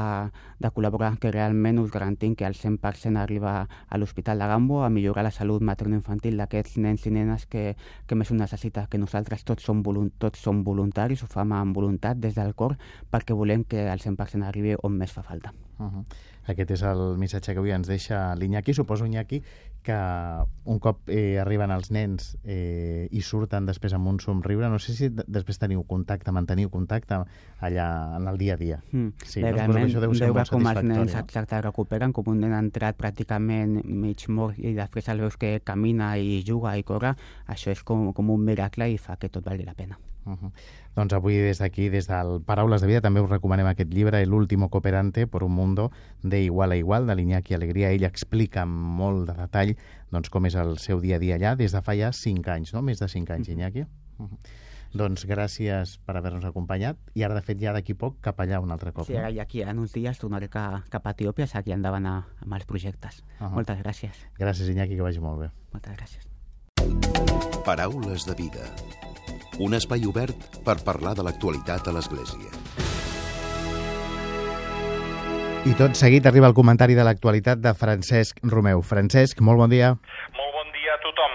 de 0.59 0.71
col·laborar, 0.73 1.11
que 1.21 1.31
realment 1.31 1.79
us 1.81 1.91
garantim 1.93 2.35
que 2.35 2.47
el 2.47 2.55
100% 2.57 3.21
arriba 3.21 3.67
a 3.67 3.97
l'Hospital 3.97 4.39
de 4.41 4.47
Gambo 4.49 4.83
a 4.83 4.89
millorar 4.89 5.23
la 5.27 5.31
salut 5.31 5.61
materno-infantil 5.61 6.37
d'aquests 6.41 6.79
nens 6.81 7.05
i 7.05 7.13
nenes 7.13 7.45
que, 7.45 7.75
que 8.07 8.17
més 8.17 8.31
ho 8.31 8.37
necessita, 8.37 8.87
que 8.89 9.01
nosaltres 9.01 9.45
tots 9.45 9.65
som, 9.65 9.83
tots 10.17 10.41
som 10.41 10.63
voluntaris, 10.65 11.23
ho 11.23 11.29
fem 11.29 11.53
amb 11.53 11.75
voluntat 11.75 12.17
des 12.17 12.35
del 12.35 12.55
cor, 12.55 12.77
perquè 13.11 13.37
volem 13.37 13.63
que 13.63 13.85
el 13.91 14.01
100% 14.01 14.47
arribi 14.47 14.75
on 14.81 14.97
més 14.97 15.13
fa 15.13 15.23
falta. 15.23 15.53
Uh 15.79 15.85
-huh. 15.85 16.05
Aquest 16.49 16.71
és 16.71 16.81
el 16.81 17.17
missatge 17.17 17.53
que 17.53 17.59
avui 17.59 17.71
ens 17.71 17.87
deixa 17.87 18.35
l'Iñaki. 18.35 18.73
Suposo, 18.73 19.05
Iñaki, 19.05 19.43
que 19.83 19.97
un 20.69 20.79
cop 20.79 21.09
eh, 21.09 21.39
arriben 21.41 21.71
els 21.71 21.89
nens 21.91 22.33
eh, 22.43 23.07
i 23.11 23.21
surten 23.25 23.65
després 23.69 23.95
amb 23.95 24.09
un 24.11 24.19
somriure, 24.23 24.69
no 24.69 24.79
sé 24.81 24.95
si 24.97 25.09
després 25.09 25.61
teniu 25.61 25.83
contacte, 25.87 26.33
manteniu 26.35 26.69
contacte 26.73 27.21
allà 27.65 27.87
en 28.17 28.27
el 28.31 28.37
dia 28.41 28.55
a 28.55 28.59
dia. 28.59 28.81
Mm. 28.91 29.13
Sí, 29.23 29.41
Bé, 29.41 29.51
no? 29.51 29.57
realment, 29.57 29.87
això 29.87 30.03
deu 30.03 30.13
molt 30.13 30.53
com 30.53 30.69
els 30.73 30.83
nens 30.91 31.15
exacte 31.21 31.61
recuperen, 31.65 32.13
com 32.13 32.29
un 32.31 32.43
nen 32.43 32.53
ha 32.55 32.61
entrat 32.63 32.99
pràcticament 32.99 33.79
mig 33.85 34.27
mort 34.29 34.59
i 34.59 34.75
després 34.77 35.09
el 35.09 35.25
veus 35.25 35.39
que 35.39 35.57
camina 35.65 36.15
i 36.17 36.43
juga 36.45 36.75
i 36.77 36.85
corre, 36.85 37.15
això 37.47 37.73
és 37.73 37.83
com, 37.83 38.11
com 38.13 38.35
un 38.35 38.45
miracle 38.45 38.91
i 38.91 38.99
fa 39.01 39.17
que 39.17 39.31
tot 39.31 39.47
valgui 39.47 39.67
la 39.67 39.77
pena. 39.77 39.99
Uh 40.29 40.37
-huh. 40.37 40.51
Doncs 40.95 41.13
avui 41.13 41.37
des 41.37 41.59
d'aquí, 41.59 41.89
des 41.89 42.07
del 42.07 42.41
Paraules 42.45 42.81
de 42.81 42.87
Vida, 42.87 43.01
també 43.01 43.21
us 43.21 43.29
recomanem 43.29 43.65
aquest 43.67 43.91
llibre, 43.91 44.21
El 44.21 44.33
último 44.33 44.69
cooperante 44.69 45.27
por 45.27 45.43
un 45.43 45.51
mundo 45.51 45.91
de 46.21 46.41
igual 46.41 46.71
a 46.71 46.75
igual, 46.75 47.07
de 47.07 47.15
l'Iñaki 47.15 47.53
Alegria. 47.53 47.91
Ell 47.91 48.03
explica 48.03 48.61
amb 48.61 48.73
molt 48.73 49.27
de 49.27 49.33
detall 49.33 49.75
doncs, 50.11 50.29
com 50.29 50.45
és 50.45 50.55
el 50.55 50.77
seu 50.77 50.99
dia 51.01 51.15
a 51.15 51.19
dia 51.19 51.35
allà, 51.35 51.55
des 51.55 51.71
de 51.71 51.81
fa 51.81 51.95
ja 51.95 52.11
5 52.11 52.51
anys, 52.51 52.73
no? 52.73 52.81
Més 52.81 52.99
de 52.99 53.07
5 53.07 53.33
anys, 53.33 53.49
Iñaki. 53.49 53.81
Uh 54.17 54.27
-huh. 54.27 54.37
Doncs 54.93 55.27
gràcies 55.27 55.99
per 56.05 56.17
haver-nos 56.17 56.45
acompanyat 56.45 56.97
i 57.13 57.23
ara, 57.23 57.35
de 57.35 57.41
fet, 57.41 57.59
ja 57.61 57.73
d'aquí 57.73 57.93
poc 57.93 58.19
cap 58.21 58.39
allà 58.39 58.59
un 58.59 58.71
altre 58.71 58.91
cop. 58.91 59.05
Sí, 59.05 59.15
ara 59.15 59.31
ja 59.31 59.43
aquí 59.43 59.61
en 59.61 59.77
uns 59.77 59.93
dies 59.93 60.17
tornaré 60.17 60.49
cap, 60.49 60.87
cap 60.89 61.05
a 61.05 61.11
Etiòpia, 61.11 61.45
aquí 61.53 61.71
endavant 61.71 62.05
a, 62.05 62.25
amb 62.41 62.53
els 62.53 62.65
projectes. 62.65 63.23
Uh 63.39 63.45
-huh. 63.45 63.51
Moltes 63.51 63.77
gràcies. 63.79 64.15
Gràcies, 64.39 64.67
Iñaki, 64.69 64.95
que 64.95 65.01
vagi 65.01 65.19
molt 65.19 65.39
bé. 65.39 65.51
Moltes 65.73 65.93
gràcies. 65.93 66.27
Paraules 67.65 68.25
de 68.25 68.33
vida 68.33 68.65
un 69.59 69.75
espai 69.75 70.07
obert 70.07 70.59
per 70.63 70.79
parlar 70.87 71.13
de 71.19 71.23
l'actualitat 71.27 71.87
a 71.89 71.93
l'Església. 71.95 72.51
I 75.67 75.75
tot 75.75 75.99
seguit 75.99 76.23
arriba 76.29 76.47
el 76.47 76.55
comentari 76.55 76.95
de 76.95 77.03
l'actualitat 77.03 77.59
de 77.59 77.73
Francesc 77.75 78.39
Romeu. 78.47 78.79
Francesc, 78.91 79.41
molt 79.43 79.59
bon 79.59 79.67
dia. 79.67 79.91
Molt 80.37 80.53
bon 80.55 80.69
dia 80.71 80.95
a 80.95 81.01
tothom. 81.03 81.33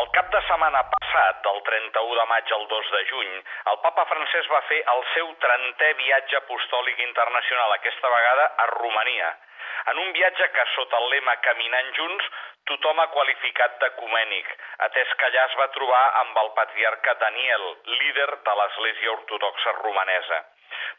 El 0.00 0.08
cap 0.16 0.30
de 0.32 0.40
setmana 0.48 0.80
passat, 0.94 1.42
del 1.44 1.60
31 1.68 2.16
de 2.20 2.24
maig 2.32 2.54
al 2.56 2.64
2 2.72 2.88
de 2.94 3.02
juny, 3.10 3.34
el 3.72 3.78
papa 3.84 4.06
francès 4.08 4.48
va 4.54 4.62
fer 4.70 4.80
el 4.94 5.04
seu 5.12 5.28
30è 5.44 5.90
viatge 6.00 6.40
apostòlic 6.40 7.04
internacional, 7.04 7.76
aquesta 7.76 8.14
vegada 8.16 8.48
a 8.64 8.66
Romania. 8.72 9.34
En 9.92 10.00
un 10.00 10.10
viatge 10.16 10.48
que, 10.56 10.64
sota 10.72 10.98
el 11.02 11.10
lema 11.12 11.36
Caminant 11.44 11.92
Junts, 11.96 12.32
tothom 12.70 13.00
ha 13.00 13.08
qualificat 13.14 13.78
d'ecumènic, 13.82 14.52
atès 14.86 15.14
que 15.16 15.26
allà 15.28 15.46
es 15.48 15.56
va 15.60 15.70
trobar 15.76 16.04
amb 16.22 16.38
el 16.44 16.52
patriarca 16.60 17.16
Daniel, 17.24 17.66
líder 18.02 18.30
de 18.48 18.56
l'Església 18.60 19.12
Ortodoxa 19.16 19.74
Romanesa. 19.80 20.44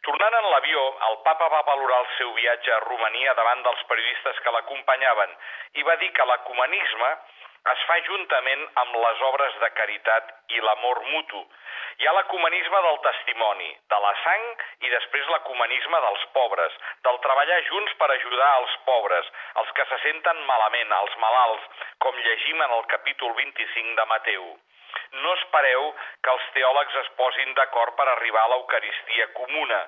Tornant 0.08 0.36
en 0.40 0.48
l'avió, 0.52 0.84
el 1.10 1.18
papa 1.26 1.48
va 1.54 1.66
valorar 1.68 2.00
el 2.04 2.08
seu 2.18 2.32
viatge 2.38 2.72
a 2.74 2.80
Romania 2.86 3.34
davant 3.38 3.62
dels 3.66 3.84
periodistes 3.92 4.40
que 4.46 4.54
l'acompanyaven 4.56 5.36
i 5.82 5.86
va 5.90 5.96
dir 6.02 6.10
que 6.16 6.26
l'ecumenisme 6.32 7.12
es 7.74 7.82
fa 7.88 7.98
juntament 8.08 8.62
amb 8.82 8.96
les 9.04 9.22
obres 9.30 9.58
de 9.64 9.70
caritat 9.80 10.32
i 10.56 10.62
l'amor 10.64 11.02
mutu. 11.12 11.42
Hi 12.00 12.08
ha 12.08 12.14
l'ecumenisme 12.16 12.82
del 12.86 13.00
testimoni, 13.06 13.70
de 13.94 14.00
la 14.06 14.14
sang 14.24 14.46
i 14.88 14.92
després 14.94 15.28
l'ecumenisme 15.34 16.00
dels 16.06 16.26
pobres, 16.38 16.78
del 17.08 17.20
treballar 17.26 17.60
junts 17.68 17.96
per 18.00 18.10
ajudar 18.14 18.50
els 18.62 18.78
pobres, 18.88 19.32
els 19.62 19.72
que 19.76 19.86
se 19.92 20.00
senten 20.06 20.42
malament, 20.48 20.96
els 21.02 21.18
malalts, 21.26 21.86
com 22.06 22.24
llegim 22.28 22.66
en 22.68 22.76
el 22.80 22.86
capítol 22.96 23.36
25 23.44 23.96
de 24.00 24.08
Mateu. 24.14 24.46
No 25.24 25.34
espereu 25.38 25.90
que 26.24 26.36
els 26.36 26.52
teòlegs 26.56 26.96
es 27.04 27.10
posin 27.20 27.54
d'acord 27.58 27.96
per 28.00 28.08
arribar 28.14 28.46
a 28.46 28.54
l'Eucaristia 28.54 29.28
comuna, 29.42 29.84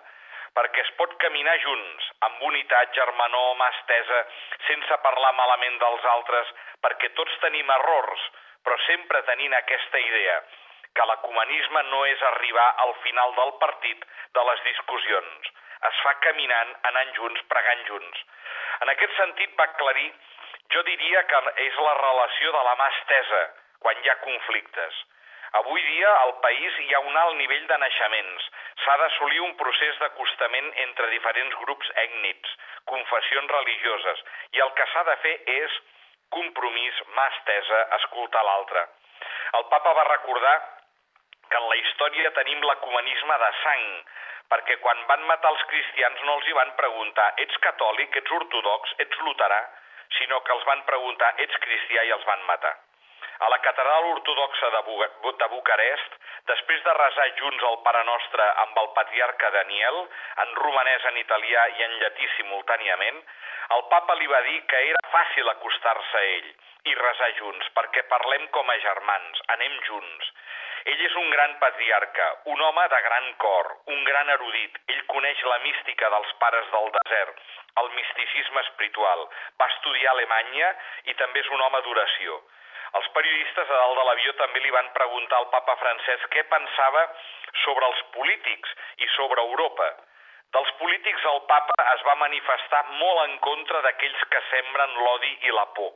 perquè 0.57 0.83
es 0.83 0.91
pot 0.99 1.13
caminar 1.23 1.57
junts, 1.63 2.07
amb 2.27 2.41
unitat, 2.49 2.91
germanor, 2.97 3.53
mà 3.59 3.69
estesa, 3.75 4.23
sense 4.67 4.97
parlar 5.05 5.31
malament 5.37 5.77
dels 5.83 6.07
altres, 6.15 6.51
perquè 6.83 7.11
tots 7.19 7.37
tenim 7.45 7.71
errors, 7.77 8.25
però 8.65 8.77
sempre 8.87 9.23
tenint 9.29 9.55
aquesta 9.57 10.01
idea, 10.01 10.41
que 10.95 11.07
l'ecumenisme 11.07 11.83
no 11.89 12.03
és 12.09 12.23
arribar 12.31 12.67
al 12.85 12.93
final 13.05 13.33
del 13.37 13.53
partit 13.63 14.03
de 14.35 14.43
les 14.49 14.63
discussions. 14.67 15.51
Es 15.89 16.01
fa 16.05 16.13
caminant, 16.25 16.75
anant 16.91 17.13
junts, 17.15 17.45
pregant 17.53 17.85
junts. 17.87 18.25
En 18.83 18.91
aquest 18.91 19.15
sentit 19.17 19.55
va 19.57 19.69
aclarir, 19.69 20.11
jo 20.75 20.83
diria 20.87 21.23
que 21.31 21.41
és 21.63 21.79
la 21.87 21.95
relació 22.01 22.51
de 22.57 22.63
la 22.67 22.75
mà 22.81 22.89
estesa, 22.97 23.41
quan 23.79 24.03
hi 24.03 24.11
ha 24.11 24.19
conflictes. 24.25 24.99
Avui 25.59 25.81
dia 25.83 26.11
al 26.23 26.33
país 26.39 26.75
hi 26.79 26.93
ha 26.95 26.99
un 27.03 27.17
alt 27.21 27.35
nivell 27.35 27.65
de 27.67 27.77
naixements. 27.83 28.43
S'ha 28.83 28.93
d'assolir 29.01 29.41
un 29.43 29.55
procés 29.59 29.97
d'acostament 29.99 30.69
entre 30.85 31.09
diferents 31.11 31.57
grups 31.63 31.89
ètnics, 32.03 32.53
confessions 32.91 33.51
religioses, 33.51 34.21
i 34.55 34.63
el 34.65 34.71
que 34.77 34.85
s'ha 34.93 35.03
de 35.09 35.15
fer 35.23 35.33
és 35.55 35.75
compromís, 36.31 37.01
mà 37.17 37.25
estesa, 37.33 37.81
escoltar 37.97 38.43
l'altre. 38.47 38.85
El 39.59 39.67
papa 39.73 39.91
va 39.97 40.07
recordar 40.07 40.53
que 41.49 41.59
en 41.59 41.67
la 41.67 41.79
història 41.81 42.31
tenim 42.37 42.63
l'ecumenisme 42.63 43.37
de 43.43 43.49
sang, 43.63 43.89
perquè 44.53 44.77
quan 44.85 45.03
van 45.09 45.25
matar 45.27 45.51
els 45.51 45.65
cristians 45.73 46.23
no 46.27 46.37
els 46.37 46.47
hi 46.47 46.55
van 46.55 46.71
preguntar 46.79 47.27
ets 47.43 47.59
catòlic, 47.67 48.15
ets 48.23 48.37
ortodox, 48.39 48.95
ets 49.03 49.19
luterà, 49.27 49.59
sinó 50.19 50.39
que 50.47 50.55
els 50.55 50.63
van 50.71 50.87
preguntar 50.87 51.33
ets 51.43 51.59
cristià 51.67 52.07
i 52.07 52.15
els 52.15 52.25
van 52.31 52.47
matar. 52.47 52.73
A 53.41 53.49
la 53.49 53.57
catedral 53.65 54.05
ortodoxa 54.05 54.69
de, 54.69 54.81
Bu 54.87 55.31
de 55.39 55.47
Bucarest, 55.49 56.17
després 56.49 56.83
de 56.85 56.93
resar 56.97 57.27
junts 57.39 57.63
el 57.69 57.77
Pare 57.85 58.03
Nostre 58.05 58.49
amb 58.63 58.77
el 58.77 58.89
patriarca 58.97 59.49
Daniel, 59.55 59.97
en 60.43 60.53
romanès, 60.59 61.07
en 61.09 61.17
italià 61.21 61.63
i 61.77 61.87
en 61.87 61.95
llatí 62.03 62.29
simultàniament, 62.35 63.17
el 63.77 63.83
papa 63.93 64.17
li 64.19 64.29
va 64.29 64.43
dir 64.49 64.59
que 64.69 64.83
era 64.91 65.01
fàcil 65.15 65.49
acostar-se 65.55 66.21
a 66.21 66.29
ell 66.35 66.51
i 66.91 66.95
resar 67.01 67.31
junts, 67.39 67.71
perquè 67.79 68.05
parlem 68.13 68.45
com 68.59 68.69
a 68.69 68.77
germans, 68.85 69.41
anem 69.57 69.81
junts. 69.89 70.31
Ell 70.93 71.03
és 71.09 71.17
un 71.23 71.33
gran 71.33 71.57
patriarca, 71.65 72.29
un 72.53 72.61
home 72.67 72.87
de 72.93 73.01
gran 73.09 73.27
cor, 73.41 73.73
un 73.95 74.03
gran 74.03 74.29
erudit. 74.37 74.79
Ell 74.93 75.03
coneix 75.13 75.43
la 75.49 75.59
mística 75.65 76.09
dels 76.13 76.31
pares 76.45 76.71
del 76.77 76.89
desert, 77.01 77.43
el 77.81 77.91
misticisme 77.97 78.65
espiritual. 78.67 79.27
Va 79.61 79.69
estudiar 79.75 80.09
a 80.13 80.17
Alemanya 80.17 80.73
i 81.09 81.21
també 81.21 81.45
és 81.45 81.53
un 81.53 81.61
home 81.61 81.85
d'oració. 81.85 82.41
Els 82.99 83.07
periodistes 83.15 83.69
a 83.69 83.79
dalt 83.81 83.99
de 83.99 84.05
l'avió 84.07 84.33
també 84.39 84.61
li 84.63 84.73
van 84.75 84.89
preguntar 84.97 85.37
al 85.39 85.49
papa 85.55 85.75
francès 85.83 86.23
què 86.35 86.43
pensava 86.53 87.03
sobre 87.63 87.87
els 87.87 88.01
polítics 88.15 88.73
i 89.05 89.09
sobre 89.15 89.45
Europa. 89.47 89.89
Dels 90.55 90.71
polítics 90.79 91.25
el 91.31 91.41
papa 91.51 91.75
es 91.93 92.01
va 92.07 92.17
manifestar 92.19 92.81
molt 92.99 93.21
en 93.25 93.37
contra 93.45 93.83
d'aquells 93.85 94.23
que 94.33 94.41
sembren 94.49 94.97
l'odi 95.05 95.37
i 95.47 95.55
la 95.55 95.67
por 95.77 95.93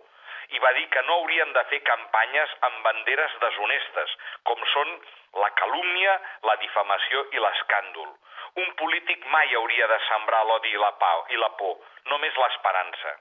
i 0.54 0.60
va 0.62 0.72
dir 0.78 0.86
que 0.94 1.02
no 1.08 1.18
haurien 1.20 1.52
de 1.54 1.64
fer 1.72 1.82
campanyes 1.88 2.52
amb 2.68 2.84
banderes 2.86 3.38
deshonestes, 3.42 4.16
com 4.50 4.62
són 4.74 4.92
la 5.42 5.50
calúmnia, 5.62 6.16
la 6.50 6.56
difamació 6.62 7.26
i 7.34 7.42
l'escàndol. 7.42 8.12
Un 8.64 8.74
polític 8.82 9.26
mai 9.34 9.56
hauria 9.60 9.88
de 9.92 10.00
sembrar 10.08 10.44
l'odi 10.46 10.76
i 10.76 10.82
la 10.82 10.94
pau 11.02 11.26
i 11.34 11.42
la 11.42 11.52
por, 11.60 11.80
només 12.14 12.44
l'esperança. 12.44 13.16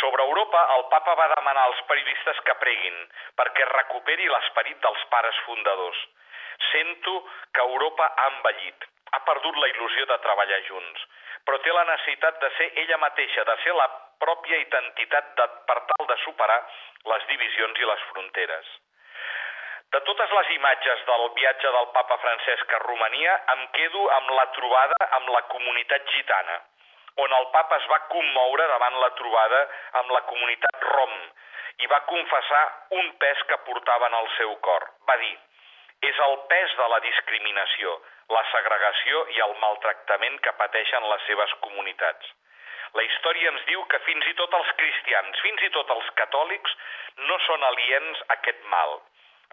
Sobre 0.00 0.22
Europa, 0.22 0.60
el 0.76 0.84
papa 0.92 1.14
va 1.16 1.28
demanar 1.32 1.62
als 1.64 1.80
periodistes 1.88 2.40
que 2.44 2.54
preguin 2.60 2.96
perquè 3.40 3.64
recuperi 3.70 4.28
l'esperit 4.28 4.82
dels 4.84 5.04
pares 5.12 5.38
fundadors. 5.46 6.02
Sento 6.70 7.14
que 7.54 7.64
Europa 7.64 8.10
ha 8.16 8.26
envellit, 8.32 8.84
ha 9.12 9.20
perdut 9.28 9.56
la 9.62 9.70
il·lusió 9.72 10.04
de 10.10 10.18
treballar 10.26 10.60
junts, 10.68 11.06
però 11.48 11.60
té 11.64 11.72
la 11.72 11.86
necessitat 11.88 12.40
de 12.44 12.50
ser 12.58 12.68
ella 12.84 13.00
mateixa, 13.06 13.44
de 13.48 13.56
ser 13.64 13.76
la 13.78 13.88
pròpia 14.20 14.60
identitat 14.66 15.32
de, 15.40 15.48
per 15.70 15.78
tal 15.92 16.10
de 16.12 16.18
superar 16.26 16.60
les 17.14 17.26
divisions 17.32 17.80
i 17.80 17.90
les 17.92 18.06
fronteres. 18.12 18.70
De 19.96 20.00
totes 20.04 20.32
les 20.38 20.54
imatges 20.58 21.04
del 21.08 21.28
viatge 21.40 21.72
del 21.72 21.92
papa 21.96 22.20
Francesc 22.20 22.72
a 22.72 22.84
Romania, 22.84 23.36
em 23.56 23.68
quedo 23.80 24.08
amb 24.20 24.32
la 24.36 24.48
trobada 24.58 25.04
amb 25.20 25.30
la 25.32 25.46
comunitat 25.52 26.10
gitana 26.16 26.60
on 27.24 27.32
el 27.32 27.46
papa 27.52 27.76
es 27.80 27.88
va 27.90 27.98
commoure 28.12 28.66
davant 28.72 28.98
la 29.00 29.10
trobada 29.20 29.60
amb 30.00 30.12
la 30.16 30.22
comunitat 30.30 30.86
rom 30.92 31.14
i 31.84 31.88
va 31.92 32.04
confessar 32.08 32.62
un 33.00 33.12
pes 33.22 33.42
que 33.50 33.58
portava 33.68 34.08
en 34.10 34.16
el 34.20 34.28
seu 34.36 34.54
cor. 34.66 34.84
Va 35.08 35.16
dir, 35.20 35.34
és 36.10 36.18
el 36.28 36.36
pes 36.52 36.76
de 36.80 36.88
la 36.92 37.00
discriminació, 37.04 37.94
la 38.32 38.42
segregació 38.52 39.22
i 39.36 39.42
el 39.46 39.54
maltractament 39.62 40.38
que 40.44 40.56
pateixen 40.60 41.08
les 41.12 41.26
seves 41.28 41.54
comunitats. 41.64 42.32
La 42.96 43.04
història 43.04 43.50
ens 43.52 43.64
diu 43.68 43.82
que 43.92 44.00
fins 44.06 44.28
i 44.30 44.34
tot 44.38 44.54
els 44.56 44.72
cristians, 44.80 45.40
fins 45.44 45.64
i 45.68 45.70
tot 45.74 45.90
els 45.92 46.08
catòlics, 46.20 46.76
no 47.28 47.38
són 47.46 47.64
aliens 47.70 48.22
a 48.26 48.36
aquest 48.38 48.62
mal. 48.72 48.96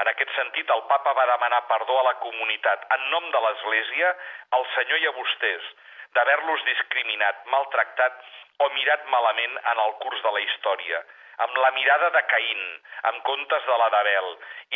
En 0.01 0.09
aquest 0.09 0.31
sentit, 0.35 0.69
el 0.73 0.83
papa 0.89 1.13
va 1.13 1.25
demanar 1.29 1.65
perdó 1.69 1.99
a 1.99 2.05
la 2.07 2.13
comunitat 2.21 2.85
en 2.95 3.09
nom 3.11 3.27
de 3.35 3.41
l'Església, 3.45 4.13
al 4.57 4.65
Senyor 4.75 5.03
i 5.03 5.09
a 5.09 5.15
vostès, 5.17 5.67
d'haver-los 6.15 6.63
discriminat, 6.69 7.43
maltractat 7.51 8.23
o 8.59 8.69
mirat 8.77 9.05
malament 9.11 9.59
en 9.73 9.83
el 9.85 9.93
curs 10.05 10.23
de 10.23 10.31
la 10.35 10.41
història, 10.45 11.03
amb 11.45 11.57
la 11.57 11.71
mirada 11.77 12.09
de 12.15 12.21
Caín, 12.29 12.63
amb 13.09 13.23
comptes 13.29 13.65
de 13.65 13.77
la 13.81 13.89
d'Abel, 13.93 14.27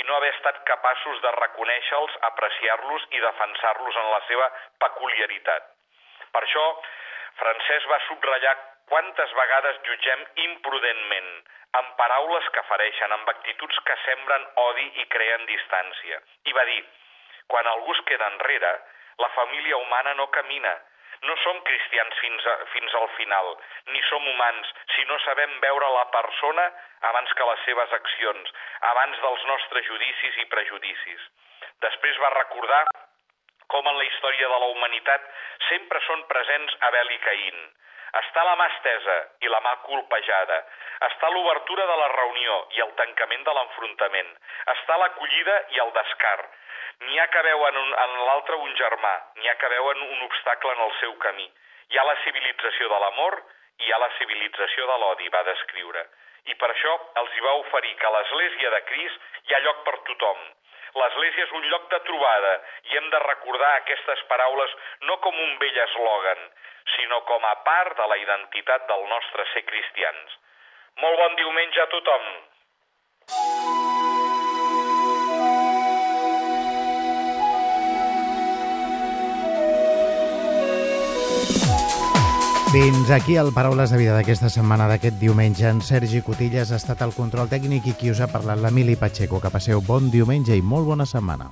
i 0.01 0.05
no 0.07 0.15
haver 0.17 0.31
estat 0.33 0.63
capaços 0.69 1.21
de 1.21 1.33
reconèixer-los, 1.37 2.15
apreciar-los 2.31 3.05
i 3.11 3.21
defensar-los 3.25 3.99
en 4.03 4.09
la 4.13 4.21
seva 4.29 4.49
peculiaritat. 4.85 5.69
Per 6.33 6.41
això, 6.43 6.65
Francesc 7.37 7.93
va 7.93 8.01
subratllar 8.07 8.55
quantes 8.89 9.33
vegades 9.37 9.79
jutgem 9.85 10.25
imprudentment, 10.47 11.31
amb 11.77 11.95
paraules 11.99 12.49
que 12.55 12.65
fareixen, 12.69 13.13
amb 13.13 13.29
actituds 13.29 13.79
que 13.85 13.97
sembren 14.05 14.45
odi 14.63 14.87
i 15.03 15.07
creen 15.13 15.45
distància. 15.45 16.21
I 16.49 16.55
va 16.57 16.65
dir, 16.71 16.83
quan 17.51 17.67
algú 17.67 17.93
es 17.93 18.03
queda 18.09 18.29
enrere, 18.33 18.71
la 19.21 19.29
família 19.35 19.77
humana 19.77 20.13
no 20.17 20.27
camina, 20.33 20.73
no 21.25 21.35
som 21.43 21.61
cristians 21.65 22.19
fins, 22.21 22.45
a, 22.45 22.55
fins 22.73 22.93
al 22.99 23.07
final, 23.17 23.55
ni 23.93 24.01
som 24.09 24.27
humans, 24.27 24.73
si 24.95 25.05
no 25.09 25.17
sabem 25.25 25.57
veure 25.63 25.89
la 25.95 26.05
persona 26.13 26.67
abans 27.09 27.33
que 27.33 27.49
les 27.49 27.65
seves 27.65 27.97
accions, 27.99 28.53
abans 28.93 29.19
dels 29.25 29.45
nostres 29.49 29.89
judicis 29.89 30.39
i 30.43 30.49
prejudicis. 30.53 31.27
Després 31.81 32.21
va 32.21 32.33
recordar 32.35 32.83
com 33.71 33.87
en 33.87 33.97
la 33.99 34.05
història 34.07 34.47
de 34.47 34.59
la 34.63 34.69
humanitat 34.73 35.25
sempre 35.67 36.01
són 36.07 36.23
presents 36.31 36.77
Abel 36.89 37.11
i 37.11 37.19
Caín. 37.25 37.59
Està 38.21 38.43
la 38.43 38.55
mà 38.59 38.67
estesa 38.73 39.17
i 39.45 39.51
la 39.51 39.59
mà 39.65 39.73
colpejada. 39.87 40.61
Està 41.09 41.29
l'obertura 41.33 41.85
de 41.89 41.97
la 42.01 42.07
reunió 42.13 42.61
i 42.77 42.85
el 42.85 42.93
tancament 43.01 43.43
de 43.45 43.57
l'enfrontament. 43.57 44.31
Està 44.77 44.97
l'acollida 45.01 45.59
i 45.75 45.83
el 45.83 45.93
descart 45.97 46.55
N'hi 47.05 47.19
ha 47.21 47.27
que 47.29 47.41
veuen 47.45 47.75
un, 47.77 47.89
en 48.03 48.13
l'altre 48.25 48.55
un 48.57 48.71
germà, 48.77 49.11
n'hi 49.37 49.49
ha 49.49 49.55
que 49.61 49.69
veuen 49.69 49.99
un 50.01 50.21
obstacle 50.25 50.71
en 50.73 50.79
el 50.85 50.93
seu 50.99 51.13
camí. 51.25 51.45
Hi 51.93 51.99
ha 51.99 52.05
la 52.07 52.15
civilització 52.23 52.87
de 52.93 53.01
l'amor 53.03 53.37
i 53.37 53.85
hi 53.85 53.91
ha 53.93 53.99
la 54.01 54.09
civilització 54.17 54.87
de 54.91 54.95
l'odi, 55.03 55.29
va 55.35 55.43
descriure. 55.49 56.03
I 56.49 56.55
per 56.55 56.71
això 56.73 56.95
els 57.21 57.35
hi 57.35 57.45
va 57.45 57.53
oferir 57.61 57.93
que 57.99 58.07
a 58.09 58.13
l'Església 58.15 58.71
de 58.73 58.81
Cris 58.89 59.19
hi 59.45 59.53
ha 59.53 59.61
lloc 59.67 59.83
per 59.85 59.95
tothom. 60.09 60.41
L'Església 60.95 61.43
és 61.43 61.53
un 61.59 61.67
lloc 61.71 61.89
de 61.91 61.99
trobada 62.07 62.53
i 62.91 62.97
hem 62.97 63.09
de 63.13 63.19
recordar 63.25 63.73
aquestes 63.75 64.23
paraules 64.31 64.75
no 65.09 65.19
com 65.25 65.43
un 65.47 65.57
vell 65.63 65.81
eslògan, 65.83 66.47
sinó 66.95 67.21
com 67.29 67.45
a 67.45 67.55
part 67.67 67.97
de 67.99 68.07
la 68.13 68.17
identitat 68.23 68.87
del 68.87 69.07
nostre 69.11 69.47
ser 69.53 69.65
cristians. 69.67 70.39
Molt 71.03 71.19
bon 71.23 71.39
diumenge 71.43 71.83
a 71.83 71.89
tothom! 71.93 72.33
Fins 82.71 83.09
aquí 83.11 83.37
el 83.37 83.53
Paraules 83.55 83.93
de 83.93 83.97
Vida 83.97 84.11
d'aquesta 84.17 84.49
setmana, 84.51 84.89
d'aquest 84.91 85.15
diumenge. 85.21 85.69
En 85.69 85.79
Sergi 85.79 86.19
Cotillas 86.21 86.73
ha 86.73 86.79
estat 86.81 86.99
el 87.05 87.13
control 87.15 87.47
tècnic 87.47 87.87
i 87.87 87.93
qui 87.95 88.11
us 88.11 88.19
ha 88.19 88.27
parlat, 88.27 88.59
l'Emili 88.59 88.97
Pacheco. 88.99 89.39
Que 89.39 89.51
passeu 89.53 89.79
bon 89.79 90.11
diumenge 90.11 90.51
i 90.51 90.61
molt 90.61 90.85
bona 90.91 91.07
setmana. 91.07 91.47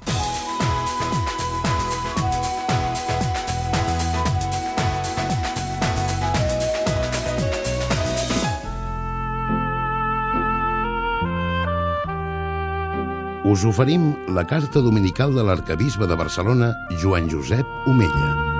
Us 13.45 13.63
oferim 13.63 14.11
la 14.35 14.43
carta 14.49 14.81
dominical 14.83 15.31
de 15.31 15.45
l'arcabisbe 15.47 16.09
de 16.11 16.19
Barcelona, 16.19 16.73
Joan 16.99 17.31
Josep 17.31 17.87
Omella. 17.87 18.54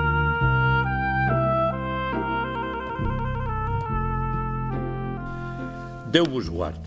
Déu 6.16 6.24
vos 6.32 6.46
guard. 6.48 6.80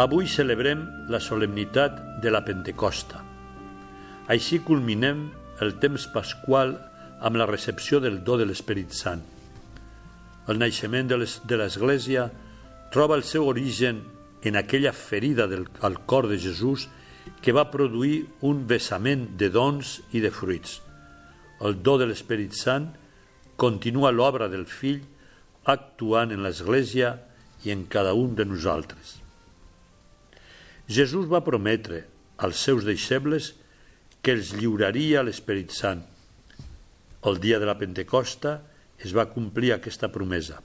Avui 0.00 0.24
celebrem 0.32 0.80
la 1.12 1.18
solemnitat 1.20 1.98
de 2.22 2.30
la 2.32 2.40
Pentecosta. 2.40 3.18
Així 4.32 4.62
culminem 4.64 5.26
el 5.60 5.74
temps 5.82 6.06
pasqual 6.14 6.72
amb 7.20 7.36
la 7.36 7.48
recepció 7.50 8.00
del 8.00 8.22
do 8.24 8.38
de 8.40 8.46
l'Esperit 8.48 8.96
Sant. 8.96 9.20
El 10.48 10.62
naixement 10.62 11.12
de 11.12 11.58
l'Església 11.60 12.24
troba 12.96 13.20
el 13.20 13.26
seu 13.28 13.44
origen 13.44 14.00
en 14.40 14.56
aquella 14.56 14.94
ferida 14.96 15.44
del, 15.52 15.68
al 15.84 16.00
cor 16.08 16.32
de 16.32 16.40
Jesús 16.40 16.88
que 17.44 17.52
va 17.52 17.68
produir 17.68 18.24
un 18.40 18.64
vessament 18.72 19.34
de 19.36 19.52
dons 19.52 19.98
i 20.16 20.24
de 20.24 20.32
fruits. 20.32 20.78
El 21.60 21.82
do 21.84 22.00
de 22.00 22.08
l'Esperit 22.08 22.56
Sant 22.56 22.88
continua 23.60 24.16
l'obra 24.16 24.48
del 24.48 24.64
Fill 24.64 25.02
actuant 25.76 26.32
en 26.32 26.46
l'Església 26.46 27.18
i 27.64 27.72
en 27.74 27.86
cada 27.90 28.14
un 28.14 28.34
de 28.38 28.46
nosaltres. 28.46 29.18
Jesús 30.88 31.26
va 31.28 31.44
prometre 31.44 32.04
als 32.38 32.62
seus 32.64 32.86
deixebles 32.86 33.52
que 34.22 34.34
els 34.36 34.54
lliuraria 34.56 35.24
l'Esperit 35.26 35.74
Sant. 35.74 36.00
El 37.28 37.40
dia 37.42 37.58
de 37.58 37.66
la 37.68 37.76
Pentecosta 37.78 38.58
es 38.98 39.14
va 39.14 39.28
complir 39.30 39.72
aquesta 39.74 40.10
promesa. 40.14 40.60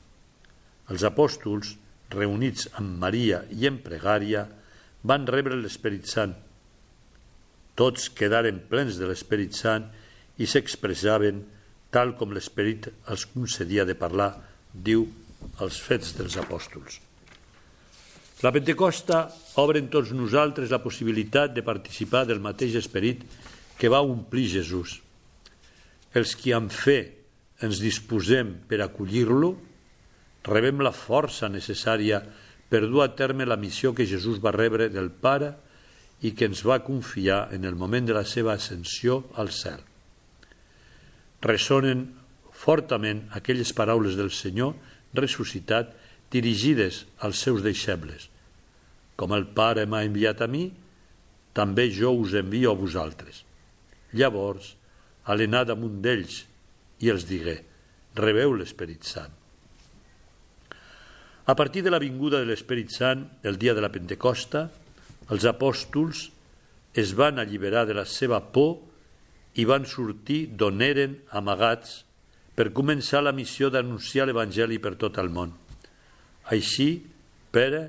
Els 0.91 1.03
apòstols, 1.07 1.75
reunits 2.13 2.69
amb 2.79 2.99
Maria 3.01 3.41
i 3.51 3.67
en 3.67 3.79
pregària, 3.83 4.45
van 5.03 5.27
rebre 5.27 5.57
l'Esperit 5.59 6.07
Sant. 6.09 6.35
Tots 7.75 8.09
quedaren 8.13 8.61
plens 8.69 8.99
de 9.01 9.09
l'Esperit 9.09 9.57
Sant 9.57 9.89
i 10.37 10.47
s'expressaven 10.49 11.41
tal 11.93 12.15
com 12.17 12.33
l'Esperit 12.33 12.89
els 13.11 13.25
concedia 13.33 13.85
de 13.85 13.97
parlar, 13.97 14.31
diu 14.73 15.05
els 15.63 15.79
fets 15.81 16.13
dels 16.17 16.37
apòstols. 16.41 16.99
La 18.43 18.51
Pentecosta 18.51 19.23
obre 19.61 19.79
en 19.79 19.87
tots 19.87 20.11
nosaltres 20.11 20.71
la 20.73 20.81
possibilitat 20.83 21.53
de 21.55 21.63
participar 21.63 22.25
del 22.27 22.41
mateix 22.43 22.75
esperit 22.75 23.21
que 23.79 23.91
va 23.91 24.03
omplir 24.03 24.49
Jesús. 24.51 24.97
Els 26.13 26.35
qui 26.35 26.51
amb 26.53 26.71
fe 26.71 26.97
ens 27.63 27.79
disposem 27.79 28.51
per 28.67 28.81
acollir-lo, 28.83 29.53
rebem 30.43 30.83
la 30.83 30.91
força 30.91 31.47
necessària 31.47 32.19
per 32.67 32.83
dur 32.89 33.03
a 33.05 33.13
terme 33.15 33.47
la 33.47 33.59
missió 33.59 33.93
que 33.95 34.07
Jesús 34.09 34.41
va 34.43 34.51
rebre 34.51 34.89
del 34.91 35.07
Pare 35.11 35.53
i 36.23 36.33
que 36.35 36.47
ens 36.49 36.63
va 36.67 36.83
confiar 36.83 37.47
en 37.55 37.63
el 37.63 37.75
moment 37.79 38.07
de 38.07 38.15
la 38.15 38.25
seva 38.27 38.57
ascensió 38.57 39.21
al 39.39 39.51
cel. 39.55 39.79
Ressonen 41.43 42.07
fortament 42.51 43.25
aquelles 43.35 43.71
paraules 43.75 44.15
del 44.19 44.31
Senyor 44.31 44.75
ressuscitat 45.17 45.93
dirigides 46.33 47.03
als 47.19 47.41
seus 47.45 47.61
deixebles. 47.65 48.29
Com 49.15 49.33
el 49.37 49.45
Pare 49.53 49.85
m'ha 49.85 50.03
enviat 50.05 50.41
a 50.41 50.49
mi, 50.49 50.65
també 51.53 51.89
jo 51.93 52.15
us 52.17 52.33
envio 52.33 52.73
a 52.73 52.77
vosaltres. 52.77 53.43
Llavors, 54.17 54.73
a 55.25 55.37
l'anar 55.37 55.67
damunt 55.69 56.01
d'ells 56.01 56.43
i 57.05 57.11
els 57.13 57.25
digué, 57.29 57.59
rebeu 58.17 58.55
l'Esperit 58.57 59.05
Sant. 59.05 59.31
A 61.45 61.55
partir 61.59 61.83
de 61.83 61.91
la 61.91 61.99
vinguda 61.99 62.39
de 62.39 62.47
l'Esperit 62.47 62.91
Sant, 62.95 63.25
el 63.43 63.59
dia 63.59 63.75
de 63.75 63.83
la 63.83 63.91
Pentecosta, 63.91 64.69
els 65.29 65.45
apòstols 65.45 66.29
es 66.93 67.13
van 67.17 67.39
alliberar 67.41 67.85
de 67.89 67.95
la 67.97 68.05
seva 68.09 68.39
por 68.53 68.79
i 69.59 69.65
van 69.69 69.85
sortir 69.85 70.47
d'on 70.57 70.81
eren 70.81 71.17
amagats 71.31 72.01
per 72.53 72.71
començar 72.75 73.23
la 73.23 73.33
missió 73.33 73.69
d'anunciar 73.73 74.27
l'Evangeli 74.27 74.79
per 74.79 74.95
tot 75.01 75.17
el 75.21 75.29
món. 75.33 75.53
Així, 76.53 77.03
Pere 77.53 77.83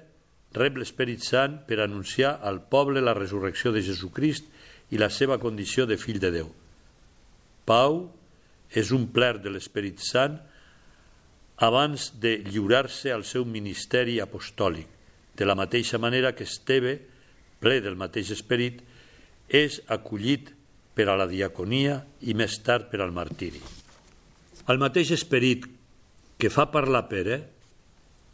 rep 0.54 0.76
l'Esperit 0.76 1.22
Sant 1.24 1.56
per 1.66 1.80
anunciar 1.82 2.36
al 2.44 2.60
poble 2.70 3.00
la 3.02 3.14
resurrecció 3.16 3.72
de 3.72 3.82
Jesucrist 3.82 4.46
i 4.92 5.00
la 5.00 5.08
seva 5.10 5.38
condició 5.42 5.86
de 5.88 5.96
fill 5.98 6.20
de 6.22 6.30
Déu. 6.34 6.50
Pau 7.64 8.02
és 8.70 8.92
un 8.94 9.08
pler 9.14 9.38
de 9.42 9.50
l'Esperit 9.50 10.02
Sant 10.04 10.36
abans 11.64 12.10
de 12.20 12.36
lliurar-se 12.44 13.12
al 13.14 13.24
seu 13.24 13.46
ministeri 13.46 14.18
apostòlic, 14.20 14.86
de 15.34 15.46
la 15.46 15.56
mateixa 15.58 15.98
manera 15.98 16.34
que 16.34 16.46
Esteve, 16.46 16.98
ple 17.58 17.80
del 17.82 17.96
mateix 17.98 18.34
esperit, 18.34 18.82
és 19.48 19.80
acollit 19.88 20.52
per 20.94 21.08
a 21.08 21.16
la 21.18 21.26
diaconia 21.30 22.02
i 22.22 22.36
més 22.38 22.60
tard 22.62 22.90
per 22.90 23.02
al 23.02 23.14
martiri. 23.14 23.62
El 24.64 24.80
mateix 24.80 25.10
esperit 25.12 25.66
que 26.40 26.48
fa 26.48 26.70
parlar 26.72 27.04
Pere, 27.10 27.42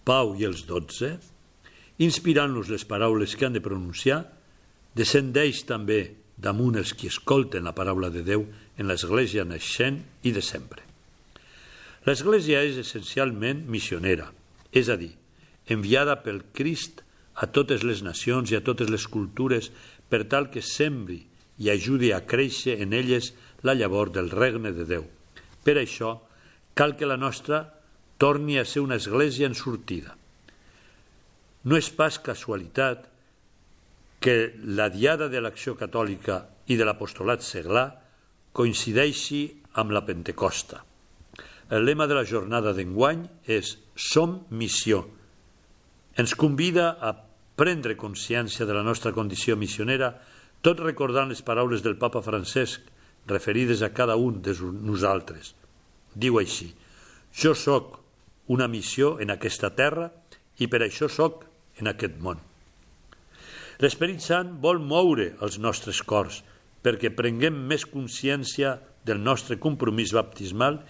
Pau 0.07 0.37
i 0.39 0.47
els 0.47 0.63
dotze, 0.69 1.17
inspirant-los 1.99 2.71
les 2.71 2.87
paraules 2.87 3.35
que 3.35 3.49
han 3.49 3.57
de 3.57 3.63
pronunciar, 3.65 4.23
descendeix 4.95 5.65
també 5.67 6.01
damunt 6.41 6.79
els 6.79 6.95
qui 6.95 7.11
escolten 7.11 7.67
la 7.67 7.75
paraula 7.77 8.13
de 8.15 8.23
Déu 8.27 8.47
en 8.79 8.89
l'Església 8.89 9.45
naixent 9.45 10.01
i 10.23 10.33
de 10.33 10.43
sempre. 10.43 10.87
L'Església 12.07 12.63
és 12.65 12.79
essencialment 12.81 13.67
missionera, 13.69 14.31
és 14.73 14.89
a 14.89 14.97
dir, 14.97 15.13
enviada 15.67 16.21
pel 16.25 16.45
Crist 16.57 17.03
a 17.35 17.51
totes 17.51 17.83
les 17.83 18.07
nacions 18.07 18.55
i 18.55 18.57
a 18.57 18.65
totes 18.65 18.89
les 18.89 19.05
cultures 19.11 19.69
per 20.09 20.25
tal 20.31 20.49
que 20.55 20.63
sembri 20.65 21.25
i 21.59 21.75
ajudi 21.75 22.15
a 22.15 22.23
créixer 22.25 22.79
en 22.81 22.95
elles 22.97 23.35
la 23.67 23.75
llavor 23.75 24.15
del 24.15 24.31
regne 24.31 24.73
de 24.73 24.87
Déu. 24.89 25.11
Per 25.65 25.77
això, 25.77 26.17
cal 26.75 26.97
que 26.97 27.09
la 27.09 27.19
nostra 27.21 27.65
torni 28.21 28.59
a 28.59 28.65
ser 28.65 28.83
una 28.85 28.97
església 29.01 29.49
en 29.49 29.57
sortida, 29.57 30.17
no 31.65 31.77
és 31.77 31.91
pas 31.93 32.17
casualitat 32.21 33.07
que 34.21 34.53
la 34.65 34.89
diada 34.93 35.29
de 35.33 35.41
l'acció 35.41 35.77
catòlica 35.77 36.45
i 36.69 36.77
de 36.77 36.87
l'apostolat 36.87 37.45
seglà 37.45 37.87
coincideixi 38.57 39.43
amb 39.81 39.93
la 39.97 40.05
Pentecosta. 40.05 40.81
El 41.71 41.85
lema 41.87 42.09
de 42.11 42.17
la 42.19 42.27
jornada 42.27 42.73
d'enguany 42.75 43.23
és 43.47 43.77
Som 43.95 44.41
missió. 44.51 45.05
Ens 46.19 46.35
convida 46.35 46.97
a 46.99 47.13
prendre 47.61 47.97
consciència 47.97 48.67
de 48.67 48.75
la 48.75 48.83
nostra 48.83 49.13
condició 49.13 49.57
missionera, 49.57 50.15
tot 50.65 50.81
recordant 50.81 51.29
les 51.31 51.45
paraules 51.45 51.85
del 51.85 51.97
papa 52.01 52.23
Francesc 52.25 52.89
referides 53.27 53.83
a 53.83 53.93
cada 53.93 54.17
un 54.17 54.41
de 54.43 54.55
nosaltres. 54.83 55.55
Diu 56.15 56.39
així, 56.41 56.71
jo 57.35 57.55
sóc 57.55 58.01
una 58.51 58.69
missió 58.69 59.19
en 59.21 59.31
aquesta 59.31 59.71
terra 59.71 60.11
i 60.59 60.67
per 60.67 60.83
això 60.83 61.09
sóc 61.09 61.45
en 61.79 61.91
aquest 61.91 62.19
món. 62.21 62.41
L'Esperit 63.81 64.21
Sant 64.21 64.57
vol 64.61 64.81
moure 64.83 65.31
els 65.41 65.57
nostres 65.63 66.03
cors 66.03 66.43
perquè 66.85 67.13
prenguem 67.17 67.57
més 67.71 67.87
consciència 67.89 68.75
del 69.07 69.23
nostre 69.23 69.57
compromís 69.61 70.13
baptismal 70.17 70.81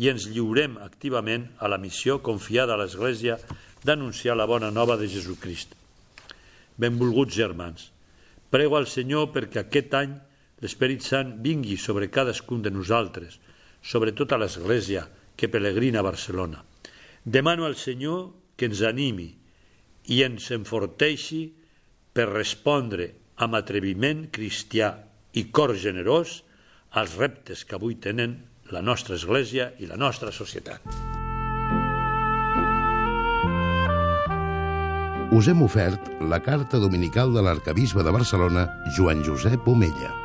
i 0.00 0.08
ens 0.08 0.28
lliurem 0.30 0.78
activament 0.80 1.48
a 1.58 1.68
la 1.68 1.80
missió 1.82 2.20
confiada 2.24 2.76
a 2.76 2.80
l'Església 2.80 3.36
d'anunciar 3.84 4.36
la 4.36 4.46
bona 4.48 4.70
nova 4.70 4.96
de 4.96 5.08
Jesucrist. 5.10 5.74
Benvolguts 6.80 7.36
germans, 7.36 7.90
prego 8.48 8.78
al 8.78 8.88
Senyor 8.88 9.32
perquè 9.34 9.64
aquest 9.64 9.96
any 9.98 10.14
l'Esperit 10.60 11.04
Sant 11.04 11.36
vingui 11.44 11.78
sobre 11.80 12.10
cadascun 12.12 12.62
de 12.62 12.72
nosaltres, 12.72 13.38
sobretot 13.82 14.32
a 14.32 14.40
l'Església 14.40 15.06
que 15.36 15.48
pelegrina 15.48 16.00
a 16.00 16.06
Barcelona. 16.06 16.64
Demano 17.24 17.64
al 17.64 17.76
Senyor 17.76 18.30
que 18.56 18.68
ens 18.68 18.82
animi 18.84 19.30
i 20.12 20.22
ens 20.24 20.50
enforteixi 20.52 21.46
per 22.12 22.28
respondre 22.28 23.08
amb 23.40 23.56
atreviment 23.56 24.26
cristià 24.34 24.92
i 25.32 25.46
cor 25.48 25.72
generós 25.78 26.40
als 26.90 27.16
reptes 27.16 27.64
que 27.64 27.78
avui 27.78 27.96
tenen 27.96 28.36
la 28.70 28.82
nostra 28.82 29.16
Església 29.16 29.70
i 29.78 29.88
la 29.88 29.96
nostra 29.96 30.32
societat. 30.34 30.84
Us 35.30 35.46
hem 35.46 35.62
ofert 35.62 36.08
la 36.26 36.40
carta 36.42 36.80
dominical 36.82 37.30
de 37.32 37.44
l'arcabisbe 37.46 38.02
de 38.02 38.10
Barcelona, 38.10 38.66
Joan 38.96 39.22
Josep 39.22 39.68
Omella. 39.70 40.19